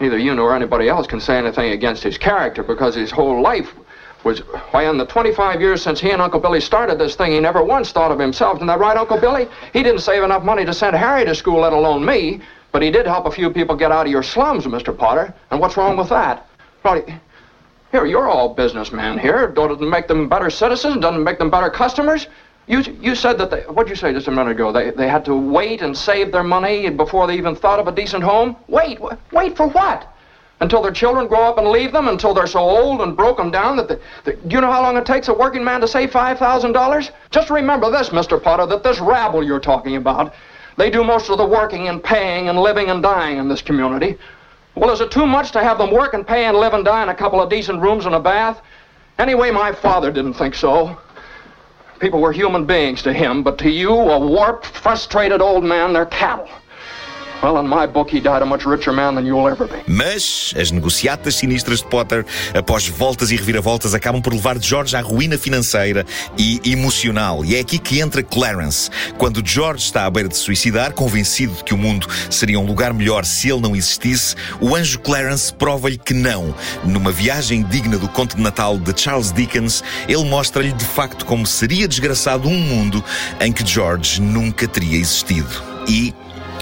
neither 0.00 0.18
you 0.18 0.34
nor 0.34 0.54
anybody 0.54 0.88
else 0.88 1.06
can 1.06 1.20
say 1.20 1.38
anything 1.38 1.70
against 1.70 2.02
his 2.02 2.18
character 2.18 2.62
because 2.62 2.94
his 2.94 3.10
whole 3.10 3.40
life 3.40 3.72
was, 4.24 4.40
why, 4.70 4.88
in 4.90 4.98
the 4.98 5.06
25 5.06 5.60
years 5.60 5.82
since 5.82 6.00
he 6.00 6.10
and 6.10 6.20
Uncle 6.20 6.40
Billy 6.40 6.60
started 6.60 6.98
this 6.98 7.14
thing, 7.14 7.32
he 7.32 7.40
never 7.40 7.62
once 7.62 7.92
thought 7.92 8.10
of 8.10 8.18
himself. 8.18 8.56
Isn't 8.56 8.66
that 8.66 8.80
right, 8.80 8.96
Uncle 8.96 9.20
Billy? 9.20 9.46
He 9.72 9.82
didn't 9.82 10.00
save 10.00 10.22
enough 10.22 10.42
money 10.42 10.64
to 10.64 10.74
send 10.74 10.96
Harry 10.96 11.24
to 11.24 11.34
school, 11.34 11.60
let 11.60 11.72
alone 11.72 12.04
me. 12.04 12.40
But 12.72 12.82
he 12.82 12.90
did 12.90 13.06
help 13.06 13.26
a 13.26 13.30
few 13.30 13.50
people 13.50 13.76
get 13.76 13.92
out 13.92 14.06
of 14.06 14.10
your 14.10 14.24
slums, 14.24 14.64
Mr. 14.64 14.96
Potter. 14.96 15.32
And 15.50 15.60
what's 15.60 15.76
wrong 15.76 15.96
with 15.96 16.08
that? 16.08 16.48
Well, 16.84 17.04
here, 17.94 18.06
you're 18.06 18.28
all 18.28 18.52
businessmen 18.52 19.18
here. 19.18 19.46
Doesn't 19.46 19.80
it 19.80 19.88
make 19.88 20.08
them 20.08 20.28
better 20.28 20.50
citizens? 20.50 20.96
Doesn't 20.96 21.20
it 21.20 21.24
make 21.24 21.38
them 21.38 21.48
better 21.48 21.70
customers? 21.70 22.26
You, 22.66 22.80
you 23.00 23.14
said 23.14 23.38
that 23.38 23.52
they, 23.52 23.60
what'd 23.60 23.88
you 23.88 23.94
say 23.94 24.12
just 24.12 24.26
a 24.26 24.32
minute 24.32 24.50
ago? 24.50 24.72
They, 24.72 24.90
they 24.90 25.06
had 25.06 25.24
to 25.26 25.36
wait 25.36 25.80
and 25.80 25.96
save 25.96 26.32
their 26.32 26.42
money 26.42 26.90
before 26.90 27.28
they 27.28 27.36
even 27.36 27.54
thought 27.54 27.78
of 27.78 27.86
a 27.86 27.92
decent 27.92 28.24
home? 28.24 28.56
Wait, 28.66 28.98
wait 29.30 29.56
for 29.56 29.68
what? 29.68 30.12
Until 30.60 30.82
their 30.82 30.90
children 30.90 31.28
grow 31.28 31.42
up 31.42 31.58
and 31.58 31.68
leave 31.68 31.92
them? 31.92 32.08
Until 32.08 32.34
they're 32.34 32.48
so 32.48 32.58
old 32.58 33.00
and 33.00 33.16
broken 33.16 33.52
down 33.52 33.76
that, 33.76 33.86
the, 33.86 34.00
do 34.24 34.54
you 34.56 34.60
know 34.60 34.72
how 34.72 34.82
long 34.82 34.96
it 34.96 35.06
takes 35.06 35.28
a 35.28 35.34
working 35.34 35.62
man 35.62 35.80
to 35.80 35.86
save 35.86 36.10
$5,000? 36.10 37.10
Just 37.30 37.50
remember 37.50 37.92
this, 37.92 38.08
Mr. 38.08 38.42
Potter, 38.42 38.66
that 38.66 38.82
this 38.82 38.98
rabble 38.98 39.44
you're 39.44 39.60
talking 39.60 39.94
about, 39.94 40.34
they 40.76 40.90
do 40.90 41.04
most 41.04 41.30
of 41.30 41.38
the 41.38 41.46
working 41.46 41.86
and 41.86 42.02
paying 42.02 42.48
and 42.48 42.58
living 42.58 42.90
and 42.90 43.04
dying 43.04 43.38
in 43.38 43.48
this 43.48 43.62
community. 43.62 44.18
Well, 44.74 44.90
is 44.90 45.00
it 45.00 45.10
too 45.10 45.26
much 45.26 45.52
to 45.52 45.62
have 45.62 45.78
them 45.78 45.92
work 45.92 46.14
and 46.14 46.26
pay 46.26 46.46
and 46.46 46.56
live 46.56 46.74
and 46.74 46.84
die 46.84 47.02
in 47.02 47.08
a 47.08 47.14
couple 47.14 47.40
of 47.40 47.48
decent 47.48 47.80
rooms 47.80 48.06
and 48.06 48.14
a 48.14 48.20
bath? 48.20 48.60
Anyway, 49.18 49.50
my 49.50 49.72
father 49.72 50.10
didn't 50.10 50.34
think 50.34 50.54
so. 50.54 50.96
People 52.00 52.20
were 52.20 52.32
human 52.32 52.66
beings 52.66 53.02
to 53.02 53.12
him, 53.12 53.44
but 53.44 53.56
to 53.58 53.70
you, 53.70 53.92
a 53.92 54.18
warped, 54.18 54.66
frustrated 54.66 55.40
old 55.40 55.62
man, 55.62 55.92
they're 55.92 56.06
cattle. 56.06 56.48
Mas 59.86 60.54
as 60.58 60.70
negociatas 60.70 61.34
sinistras 61.36 61.80
de 61.80 61.86
Potter, 61.86 62.24
após 62.54 62.88
voltas 62.88 63.30
e 63.30 63.36
reviravoltas, 63.36 63.94
acabam 63.94 64.22
por 64.22 64.32
levar 64.32 64.60
George 64.60 64.96
à 64.96 65.00
ruína 65.00 65.36
financeira 65.36 66.06
e 66.38 66.60
emocional. 66.64 67.44
E 67.44 67.56
é 67.56 67.60
aqui 67.60 67.78
que 67.78 68.00
entra 68.00 68.22
Clarence. 68.22 68.90
Quando 69.18 69.42
George 69.44 69.84
está 69.84 70.06
à 70.06 70.10
beira 70.10 70.28
de 70.28 70.36
suicidar, 70.36 70.92
convencido 70.92 71.54
de 71.54 71.64
que 71.64 71.74
o 71.74 71.78
mundo 71.78 72.06
seria 72.30 72.58
um 72.58 72.66
lugar 72.66 72.92
melhor 72.94 73.24
se 73.24 73.50
ele 73.50 73.60
não 73.60 73.76
existisse, 73.76 74.34
o 74.60 74.74
anjo 74.74 74.98
Clarence 74.98 75.52
prova-lhe 75.52 75.98
que 75.98 76.14
não. 76.14 76.54
Numa 76.84 77.12
viagem 77.12 77.62
digna 77.62 77.98
do 77.98 78.08
conto 78.08 78.36
de 78.36 78.42
Natal 78.42 78.78
de 78.78 78.98
Charles 78.98 79.32
Dickens, 79.32 79.82
ele 80.08 80.24
mostra-lhe 80.24 80.72
de 80.72 80.84
facto 80.84 81.24
como 81.24 81.46
seria 81.46 81.86
desgraçado 81.86 82.48
um 82.48 82.58
mundo 82.58 83.04
em 83.40 83.52
que 83.52 83.66
George 83.66 84.20
nunca 84.20 84.66
teria 84.66 84.98
existido. 84.98 85.62
E 85.86 86.14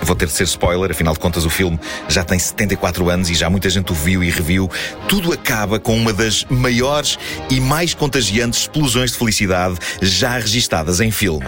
Vou 0.03 0.17
ter 0.17 0.27
de 0.27 0.33
ser 0.33 0.45
spoiler, 0.45 0.91
afinal 0.91 1.15
de 1.15 1.21
contas 1.21 1.45
o 1.45 1.51
filme 1.51 1.79
já 2.09 2.25
tem 2.25 2.39
74 2.39 3.09
anos 3.09 3.31
e 3.31 3.35
já 3.35 3.49
muita 3.49 3.71
gente 3.71 3.93
o 3.93 3.95
viu 3.95 4.23
e 4.23 4.31
reviu. 4.31 4.71
Tudo 5.09 5.33
acaba 5.33 5.79
com 5.79 5.97
uma 5.97 6.13
das 6.13 6.45
maiores 6.51 7.19
e 7.51 7.61
mais 7.61 7.95
contagiantes 7.95 8.61
explosões 8.63 9.13
de 9.13 9.19
felicidade 9.19 9.77
já 10.01 10.33
registadas 10.33 11.01
em 11.01 11.11
filme. 11.11 11.47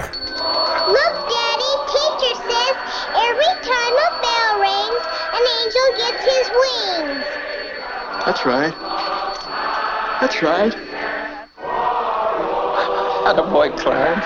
That's 8.25 8.47
right. 8.47 8.75
That's 10.21 10.41
right. 10.41 10.75
Attaboy, 13.27 13.69
Clarence. 13.77 14.25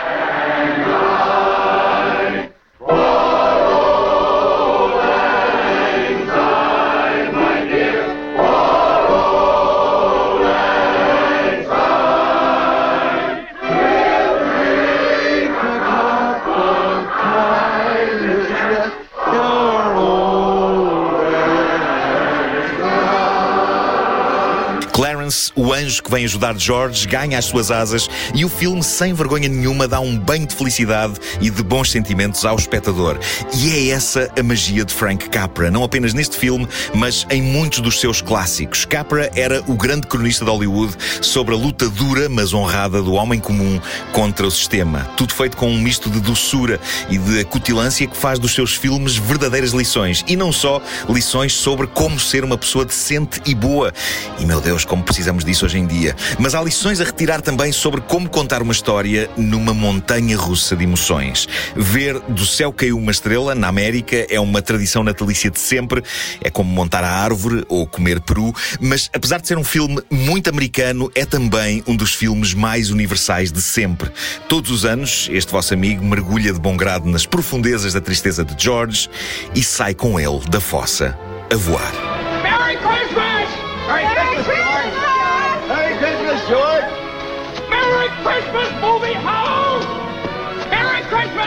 Clarence, 25.29 25.53
o 25.55 25.73
anjo 25.73 26.03
que 26.03 26.11
vem 26.11 26.25
ajudar 26.25 26.59
George, 26.59 27.07
ganha 27.07 27.39
as 27.39 27.45
suas 27.45 27.71
asas 27.71 28.09
e 28.35 28.45
o 28.45 28.49
filme, 28.49 28.83
sem 28.83 29.13
vergonha 29.13 29.49
nenhuma, 29.49 29.87
dá 29.87 30.01
um 30.01 30.19
banho 30.19 30.47
de 30.47 30.55
felicidade 30.55 31.15
e 31.41 31.51
de 31.51 31.63
bons 31.63 31.91
sentimentos 31.91 32.45
ao 32.45 32.57
espectador. 32.57 33.19
E 33.55 33.71
é 33.71 33.89
essa 33.91 34.31
a 34.39 34.43
magia 34.43 34.85
de 34.85 34.93
Frank 34.93 35.29
Capra, 35.29 35.71
não 35.71 35.85
apenas 35.85 36.15
neste 36.15 36.37
filme, 36.37 36.67
mas 36.95 37.27
em 37.31 37.43
muitos 37.43 37.81
dos 37.81 38.01
seus 38.01 38.21
clássicos. 38.21 38.85
Capra 38.85 39.31
era 39.35 39.63
o 39.67 39.75
grande 39.75 40.07
cronista 40.07 40.45
de 40.45 40.51
Hollywood 40.51 40.97
sobre 41.21 41.55
a 41.55 41.59
luta 41.59 41.89
dura, 41.89 42.29
mas 42.29 42.55
honrada 42.55 43.03
do 43.03 43.13
homem 43.13 43.39
comum 43.39 43.81
contra 44.13 44.47
o 44.47 44.51
sistema. 44.51 45.01
Tudo 45.17 45.35
feito 45.35 45.57
com 45.57 45.69
um 45.69 45.79
misto 45.79 46.09
de 46.09 46.21
doçura 46.21 46.81
e 47.11 47.19
de 47.19 47.41
acutilância 47.41 48.07
que 48.07 48.17
faz 48.17 48.39
dos 48.39 48.55
seus 48.55 48.75
filmes 48.75 49.17
verdadeiras 49.17 49.73
lições. 49.73 50.25
E 50.27 50.37
não 50.37 50.53
só 50.53 50.81
lições 51.09 51.53
sobre 51.53 51.87
como 51.87 52.19
ser 52.19 52.45
uma 52.45 52.57
pessoa 52.57 52.85
decente 52.85 53.41
e 53.45 53.55
boa. 53.55 53.93
E 54.39 54.47
meu 54.47 54.61
Deus, 54.61 54.85
como 54.85 55.03
precisamos 55.19 55.45
disso 55.45 55.65
hoje 55.67 55.79
em 55.79 55.85
dia. 55.87 56.15
Mas 56.39 56.55
há 56.55 56.63
lições 56.63 57.01
a 57.01 57.05
retirar 57.05 57.43
também 57.43 57.73
sobre 57.73 58.01
como 58.01 58.29
contar 58.29 58.63
uma 58.63 58.73
história 58.73 59.29
numa 59.37 59.75
montanha 59.75 60.37
russa 60.37 60.77
de 60.77 60.85
emoções. 60.85 61.49
Ver 61.75 62.21
do 62.21 62.47
céu 62.47 62.73
caiu 62.73 62.97
uma 62.97 63.11
estrela 63.11 63.53
na 63.53 63.67
América 63.67 64.25
é 64.31 64.39
uma 64.39 64.63
tradição 64.63 65.03
natalícia 65.03 65.51
de 65.51 65.59
sempre. 65.59 66.05
É 66.41 66.51
como 66.51 66.71
montar 66.71 67.03
a 67.03 67.11
árvore 67.11 67.65
ou 67.69 67.85
comer 67.85 68.21
peru. 68.21 68.55
Mas 68.81 69.11
apesar 69.13 69.41
de 69.41 69.49
ser 69.49 69.59
um 69.59 69.65
filme 69.65 70.01
muito 70.09 70.49
americano, 70.49 71.11
é 71.17 71.25
também 71.25 71.83
um 71.85 71.97
dos 71.97 72.15
filmes 72.15 72.55
mais 72.55 72.91
universais 72.91 73.51
de 73.51 73.61
sempre. 73.61 74.13
Todos 74.49 74.71
os 74.71 74.85
anos, 74.85 75.29
este 75.33 75.51
vosso 75.51 75.75
amigo 75.75 76.05
mergulha 76.05 76.53
de 76.53 76.61
bom 76.61 76.77
grado 76.77 77.09
nas 77.09 77.27
profundezas 77.27 77.93
da 77.93 78.01
tristeza 78.01 78.45
de 78.45 78.55
George 78.57 79.11
e 79.53 79.65
sai 79.65 79.95
com 79.95 80.21
ele 80.21 80.39
da 80.49 80.61
fossa 80.61 81.19
a 81.53 81.57
voar. 81.57 82.18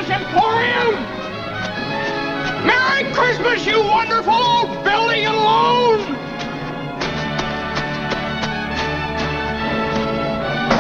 Christmas, 0.02 0.22
Emporium! 0.22 0.96
Merry 2.66 3.14
Christmas, 3.14 3.66
you 3.66 3.84
wonderful 3.84 4.34
old 4.34 4.84
building 4.84 5.26
loan! 5.26 6.00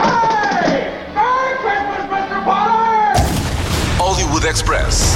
Hey! 0.02 1.04
Merry 1.14 1.56
Christmas, 1.60 2.06
Mr. 2.10 2.44
Potter! 2.44 3.20
Hollywood 3.98 4.46
Express. 4.46 5.16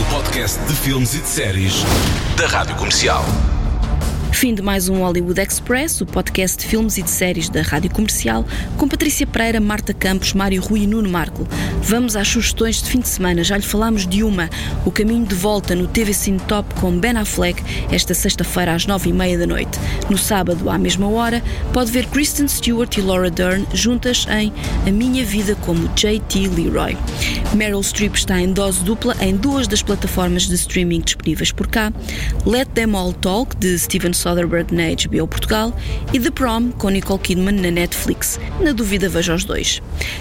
O 0.00 0.14
podcast 0.14 0.58
de 0.60 0.74
filmes 0.74 1.14
e 1.14 1.20
de 1.20 1.28
séries 1.28 1.84
da 2.36 2.46
Rádio 2.46 2.76
Comercial. 2.76 3.24
Fim 4.38 4.54
de 4.54 4.62
mais 4.62 4.88
um 4.88 4.98
Hollywood 4.98 5.40
Express, 5.40 6.00
o 6.00 6.06
podcast 6.06 6.58
de 6.58 6.66
filmes 6.66 6.96
e 6.96 7.02
de 7.02 7.10
séries 7.10 7.48
da 7.48 7.60
Rádio 7.60 7.90
Comercial, 7.90 8.46
com 8.76 8.86
Patrícia 8.86 9.26
Pereira, 9.26 9.58
Marta 9.58 9.92
Campos, 9.92 10.32
Mário 10.32 10.62
Rui 10.62 10.82
e 10.82 10.86
Nuno 10.86 11.10
Marco. 11.10 11.44
Vamos 11.82 12.14
às 12.14 12.28
sugestões 12.28 12.80
de 12.80 12.88
fim 12.88 13.00
de 13.00 13.08
semana. 13.08 13.42
Já 13.42 13.56
lhe 13.56 13.64
falámos 13.64 14.06
de 14.06 14.22
uma, 14.22 14.48
O 14.86 14.92
Caminho 14.92 15.26
de 15.26 15.34
Volta 15.34 15.74
no 15.74 15.88
TV 15.88 16.12
Cine 16.12 16.38
Top 16.46 16.72
com 16.74 16.96
Ben 17.00 17.16
Affleck, 17.16 17.60
esta 17.90 18.14
sexta-feira 18.14 18.76
às 18.76 18.86
nove 18.86 19.10
e 19.10 19.12
meia 19.12 19.36
da 19.36 19.44
noite. 19.44 19.76
No 20.08 20.16
sábado, 20.16 20.70
à 20.70 20.78
mesma 20.78 21.08
hora, 21.08 21.42
pode 21.72 21.90
ver 21.90 22.06
Kristen 22.06 22.46
Stewart 22.46 22.96
e 22.96 23.00
Laura 23.00 23.32
Dern 23.32 23.66
juntas 23.74 24.24
em 24.30 24.52
A 24.86 24.92
Minha 24.92 25.24
Vida 25.24 25.56
como 25.56 25.88
J.T. 25.96 26.46
Leroy. 26.46 26.96
Meryl 27.56 27.82
Streep 27.82 28.14
está 28.14 28.40
em 28.40 28.52
dose 28.52 28.84
dupla 28.84 29.16
em 29.20 29.34
duas 29.34 29.66
das 29.66 29.82
plataformas 29.82 30.46
de 30.46 30.54
streaming 30.54 31.00
disponíveis 31.00 31.50
por 31.50 31.66
cá. 31.66 31.92
Let 32.46 32.68
Them 32.74 32.94
All 32.94 33.12
Talk, 33.12 33.56
de 33.56 33.76
Steven 33.76 34.12
Soderbergh 34.12 34.27
na 34.28 34.82
HBO 34.90 35.26
Portugal 35.26 35.74
e 36.12 36.20
The 36.20 36.30
Prom 36.30 36.70
com 36.72 36.90
Nicole 36.90 37.18
Kidman 37.18 37.54
na 37.54 37.70
Netflix. 37.70 38.38
Na 38.60 38.72
dúvida, 38.72 39.08
veja 39.08 39.34
os 39.34 39.42
dois. 39.42 39.80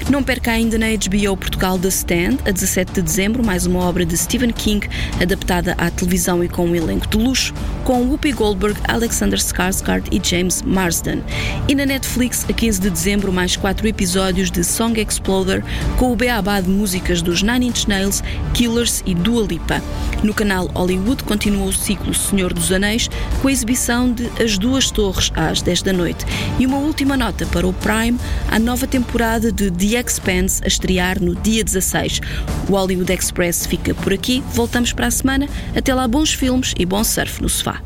Não 0.10 0.24
perca 0.24 0.52
ainda 0.52 0.78
na 0.78 0.86
HBO 0.88 1.36
Portugal 1.36 1.78
The 1.78 1.90
Stand, 1.90 2.38
a 2.46 2.52
17 2.52 2.94
de 2.94 3.02
dezembro, 3.02 3.46
mais 3.46 3.66
uma 3.66 3.80
obra 3.80 4.06
de 4.06 4.18
Stephen 4.18 4.52
King 4.52 4.88
adaptada 5.22 5.74
à 5.78 5.92
televisão 5.92 6.42
e 6.42 6.48
com 6.48 6.68
um 6.68 6.76
elenco 6.76 7.06
de 7.08 7.18
luxo, 7.18 7.54
com 7.84 8.04
Whoopi 8.04 8.32
Goldberg, 8.32 8.80
Alexander 8.88 9.38
Skarsgård 9.38 10.06
e 10.10 10.22
James 10.24 10.62
Marsden. 10.62 11.22
E 11.68 11.76
na 11.76 11.86
Netflix, 11.86 12.46
a 12.50 12.54
15 12.54 12.80
de 12.80 12.90
dezembro, 12.90 13.34
mais 13.34 13.58
quatro 13.58 13.88
episódios 13.88 14.50
de 14.50 14.64
Song 14.64 14.98
Exploder 15.02 15.64
com 15.98 16.14
o 16.14 16.16
beabá 16.16 16.62
de 16.62 16.70
músicas 16.70 17.22
dos 17.22 17.44
Nine 17.44 17.68
Inch 17.68 17.88
Nails, 17.88 18.24
Killers 18.54 19.04
e 19.06 19.14
Dua 19.14 19.46
Lipa. 19.46 19.82
No 20.24 20.34
canal 20.34 20.68
Hollywood 20.68 21.24
continua 21.24 21.66
o 21.66 21.74
ciclo 21.74 22.14
Senhor 22.14 22.54
dos 22.54 22.72
Anéis 22.72 23.10
com 23.42 23.48
a 23.48 23.52
exibição 23.52 23.87
exibição 23.88 24.12
de 24.12 24.30
As 24.42 24.58
Duas 24.58 24.92
Torres 24.92 25.32
às 25.36 25.62
10 25.62 25.82
da 25.82 25.94
noite. 25.94 26.26
E 26.60 26.66
uma 26.66 26.78
última 26.78 27.16
nota 27.16 27.46
para 27.46 27.66
o 27.66 27.72
Prime, 27.74 28.20
a 28.52 28.60
nova 28.60 28.86
temporada 28.86 29.52
de 29.52 29.72
The 29.72 30.00
Expanse 30.00 30.62
a 30.64 30.68
estrear 30.68 31.22
no 31.22 31.34
dia 31.36 31.64
16. 31.64 32.20
O 32.68 32.74
Hollywood 32.74 33.12
Express 33.14 33.66
fica 33.66 33.96
por 33.96 34.14
aqui, 34.14 34.44
voltamos 34.54 34.92
para 34.92 35.08
a 35.08 35.12
semana. 35.12 35.48
Até 35.76 35.94
lá, 35.94 36.08
bons 36.08 36.34
filmes 36.34 36.74
e 36.78 36.86
bom 36.86 37.04
surf 37.04 37.42
no 37.42 37.48
sofá. 37.48 37.82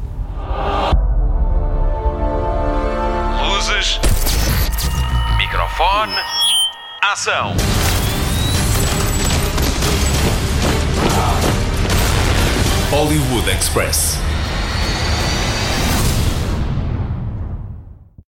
Luzes. 3.48 4.00
Microfone. 5.38 6.14
Ação. 7.04 7.56
Hollywood 12.90 13.50
Express. 13.50 14.31